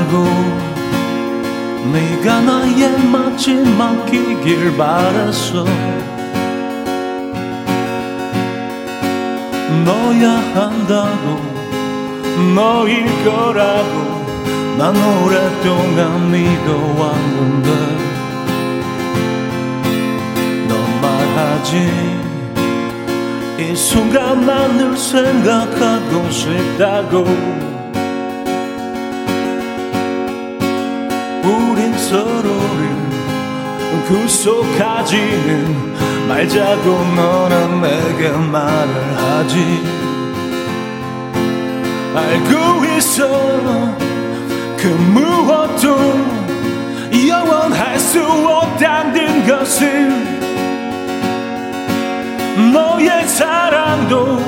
알고 0.00 0.24
네가 1.92 2.40
나의 2.40 2.98
마지막 3.10 4.06
기길 4.06 4.76
바랬어 4.76 5.64
너야 9.84 10.30
한다고 10.54 11.40
너일 12.54 13.04
거라고 13.24 14.20
난 14.78 14.96
오랫동안 14.96 16.30
믿어왔는데 16.30 17.70
넌 20.68 21.00
말하지 21.02 21.90
이 23.58 23.76
순간 23.76 24.46
난 24.46 24.78
늘 24.78 24.96
생각하고 24.96 26.30
싶다고 26.30 27.69
우린 31.50 31.96
서로를 31.98 33.00
구속하지는 34.06 35.90
말자고 36.28 36.84
너는 37.16 37.82
내게 37.82 38.28
말을 38.30 39.16
하지 39.16 39.82
알고 42.14 42.84
있어. 42.96 43.28
그 44.76 44.86
무엇도 44.86 45.96
영원할 47.28 47.98
수 47.98 48.22
없다는 48.22 49.46
것을 49.46 50.10
너의 52.72 53.26
사랑도 53.26 54.38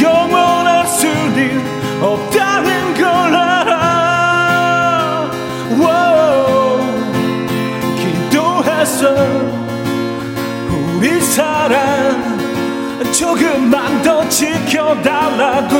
영원할 0.00 0.86
수는 0.86 2.02
없다는 2.02 2.94
걸 2.94 3.49
기도해서 9.00 9.14
우리 10.98 11.20
사랑 11.22 12.38
조금만 13.12 14.02
더 14.02 14.28
지켜달라고. 14.28 15.74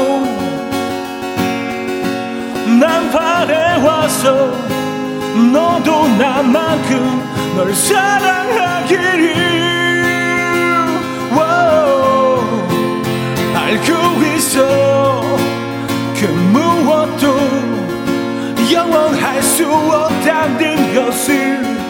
난 2.81 3.11
바래와서 3.11 4.53
너도 5.53 6.09
나만큼 6.17 7.55
널 7.57 7.75
사랑하기를. 7.75 9.35
워, 11.37 12.41
알고 13.55 14.25
있어. 14.37 15.21
그 16.19 16.25
무엇도 16.53 17.27
영원할 18.73 19.43
수 19.43 19.67
없다는 19.71 20.95
것을 20.95 21.90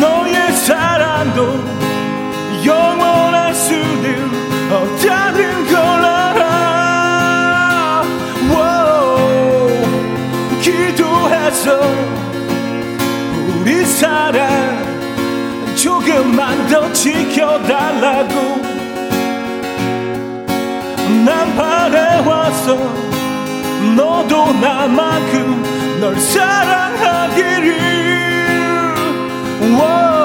너의 0.00 0.52
사랑도 0.52 1.62
영원할 2.64 3.54
수는 3.54 4.30
없다는 4.72 5.66
걸 5.66 5.76
알아. 6.04 8.02
워, 8.50 9.68
기도해서 10.62 11.80
우리 13.60 13.84
사랑 13.84 14.48
조금만 15.76 16.66
더 16.68 16.90
지켜달라고. 16.92 18.70
난 21.26 21.54
바래와서 21.56 22.76
너도 23.96 24.52
나만큼 24.54 25.98
널 26.00 26.18
사랑하기를 26.18 28.19
Whoa. 29.60 30.19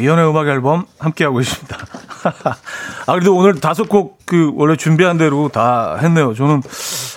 이연의 0.00 0.28
음악 0.28 0.48
앨범 0.48 0.86
함께하고 0.98 1.38
계십니다. 1.38 1.76
아, 3.06 3.12
그래도 3.12 3.36
오늘 3.36 3.60
다섯 3.60 3.88
곡 3.88 4.20
그 4.30 4.52
원래 4.54 4.76
준비한 4.76 5.18
대로 5.18 5.48
다 5.48 5.96
했네요. 6.00 6.34
저는 6.34 6.62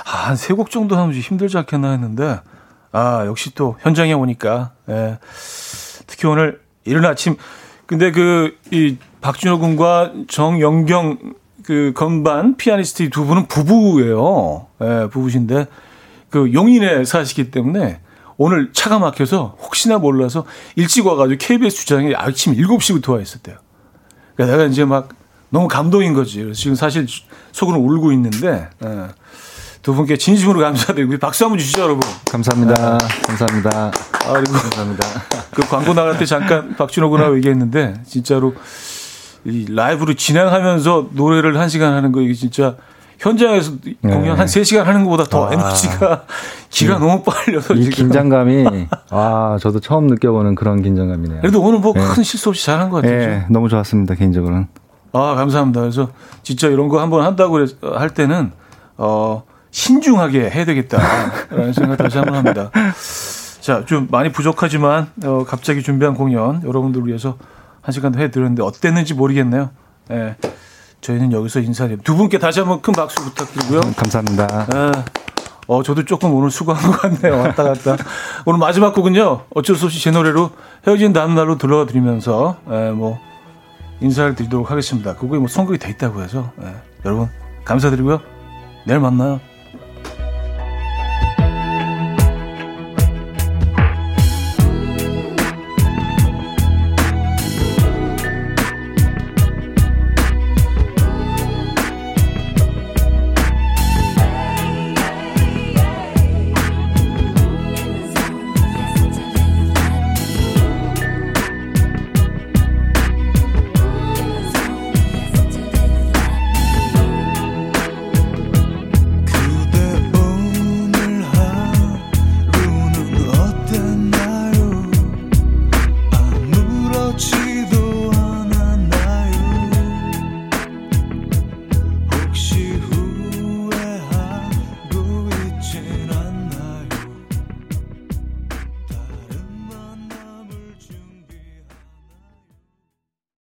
아, 0.06 0.30
한세 0.30 0.56
곡 0.56 0.72
정도 0.72 0.96
하면 0.96 1.12
좀 1.12 1.22
힘들지 1.22 1.60
않겠나 1.60 1.92
했는데 1.92 2.40
아, 2.92 3.24
역시 3.28 3.54
또 3.54 3.78
현장에 3.82 4.14
오니까 4.14 4.72
예. 4.90 5.20
특히 6.08 6.28
오늘 6.28 6.60
이른 6.86 7.06
아침 7.06 7.36
근데 7.86 8.12
그 8.12 8.58
이 8.72 8.98
박준호 9.22 9.60
군과 9.60 10.12
정영경 10.28 11.36
그 11.64 11.94
건반 11.96 12.58
피아니스트 12.58 13.10
두 13.12 13.26
분은 13.26 13.46
부부예요. 13.46 14.68
예, 14.82 15.08
부부신데 15.12 15.68
그 16.30 16.52
용인에 16.52 17.06
사시기 17.06 17.52
때문에 17.52 18.00
오늘 18.38 18.72
차가 18.74 19.00
막혀서 19.00 19.58
혹시나 19.62 19.98
몰라서 19.98 20.46
일찍 20.76 21.06
와가지고 21.06 21.38
KBS 21.40 21.78
주차장에 21.78 22.14
아침 22.16 22.56
7시부터 22.56 23.14
와 23.14 23.22
있었대요. 23.22 23.58
그러니까 24.36 24.58
내가 24.58 24.70
이제 24.70 24.86
막 24.86 25.10
너무 25.50 25.68
감동인 25.68 26.14
거지. 26.14 26.42
그래서 26.42 26.60
지금 26.60 26.76
사실 26.76 27.08
속으로 27.52 27.80
울고 27.80 28.12
있는데 28.14 28.70
예. 28.84 29.08
두 29.84 29.94
분께 29.94 30.18
진심으로 30.18 30.62
감사드리고 30.62 31.20
박수 31.20 31.44
한번 31.44 31.60
주시죠, 31.60 31.82
여러분. 31.82 32.02
감사합니다. 32.32 32.98
감사합니다. 33.28 33.92
아, 34.26 34.34
그리고 34.34 34.54
감사합니다. 34.54 35.06
그 35.54 35.62
광고 35.68 35.94
나갈 35.94 36.18
때 36.18 36.26
잠깐 36.26 36.76
박준호 36.76 37.10
군하고 37.10 37.36
얘기했는데 37.38 38.02
진짜로 38.08 38.56
이 39.46 39.66
라이브로 39.70 40.14
진행하면서 40.14 41.10
노래를 41.12 41.60
한 41.60 41.68
시간 41.68 41.94
하는 41.94 42.14
거 42.14 42.22
이게 42.22 42.34
진짜 42.34 42.78
현장에서 43.20 43.74
공연 44.02 44.38
한 44.38 44.46
3시간 44.48 44.84
하는 44.84 45.04
것보다 45.04 45.24
더 45.26 45.52
에너지가 45.54 46.26
기가 46.70 46.98
너무 47.00 47.24
빨려서 47.24 47.74
이 47.76 47.84
지금. 47.84 47.92
긴장감이 47.96 48.88
아 49.12 49.58
저도 49.62 49.80
처음 49.80 50.08
느껴보는 50.08 50.56
그런 50.56 50.82
긴장감이네요. 50.82 51.42
그래도 51.42 51.62
오늘 51.62 51.80
뭐 51.80 51.94
네. 51.94 52.02
큰 52.06 52.24
실수 52.24 52.50
없이 52.50 52.66
잘한 52.66 52.90
것 52.90 52.98
같아요. 53.02 53.20
예, 53.22 53.46
너무 53.50 53.70
좋았습니다 53.70 54.16
개인적으로는. 54.16 54.68
아, 55.16 55.36
감사합니다. 55.36 55.82
그래서 55.82 56.10
진짜 56.42 56.68
이런 56.68 56.90
거 56.90 57.00
한번 57.00 57.24
한다고 57.24 57.60
할 57.84 58.10
때는 58.10 58.52
어 58.98 59.44
신중하게 59.72 60.50
해야 60.50 60.66
되겠다라는 60.66 61.74
생각 61.74 61.98
다시 61.98 62.18
한번 62.18 62.36
합니다. 62.36 62.72
자, 63.62 63.86
좀 63.86 64.08
많이 64.12 64.32
부족하지만 64.32 65.08
어 65.24 65.46
갑자기 65.48 65.82
준비한 65.84 66.16
공연 66.16 66.62
여러분들 66.64 67.06
위해서 67.08 67.38
한 67.82 67.92
시간 67.92 68.12
더 68.12 68.20
해드렸는데 68.20 68.64
어땠는지 68.64 69.14
모르겠네요. 69.14 69.70
예. 70.12 70.36
저희는 71.04 71.32
여기서 71.34 71.60
인사드립니다. 71.60 72.04
두 72.04 72.16
분께 72.18 72.40
다시 72.40 72.60
한번 72.60 72.82
큰 72.82 72.94
박수 72.94 73.24
부탁드리고요. 73.24 73.82
감사합니다. 73.82 74.68
예. 74.74 74.92
어, 75.68 75.84
저도 75.84 76.04
조금 76.06 76.34
오늘 76.34 76.50
수고한 76.50 76.92
것 76.92 77.02
같네요. 77.02 77.40
왔다 77.40 77.64
갔다. 77.64 77.98
오늘 78.46 78.60
마지막 78.60 78.94
곡은요. 78.94 79.46
어쩔 79.54 79.76
수 79.76 79.86
없이 79.86 80.02
제 80.02 80.12
노래로 80.12 80.50
헤어진 80.88 81.14
다음 81.14 81.36
날로 81.36 81.58
들러드리면서, 81.58 82.58
예, 82.72 82.92
뭐, 82.92 83.20
인사를 84.02 84.36
드리도록 84.36 84.72
하겠습니다. 84.72 85.16
그거에 85.16 85.40
뭐 85.40 85.48
선곡이 85.48 85.78
돼 85.78 85.90
있다고 85.92 86.22
해서, 86.22 86.52
예. 86.64 86.74
여러분, 87.06 87.30
감사드리고요. 87.64 88.20
내일 88.86 89.00
만나요. 89.00 89.40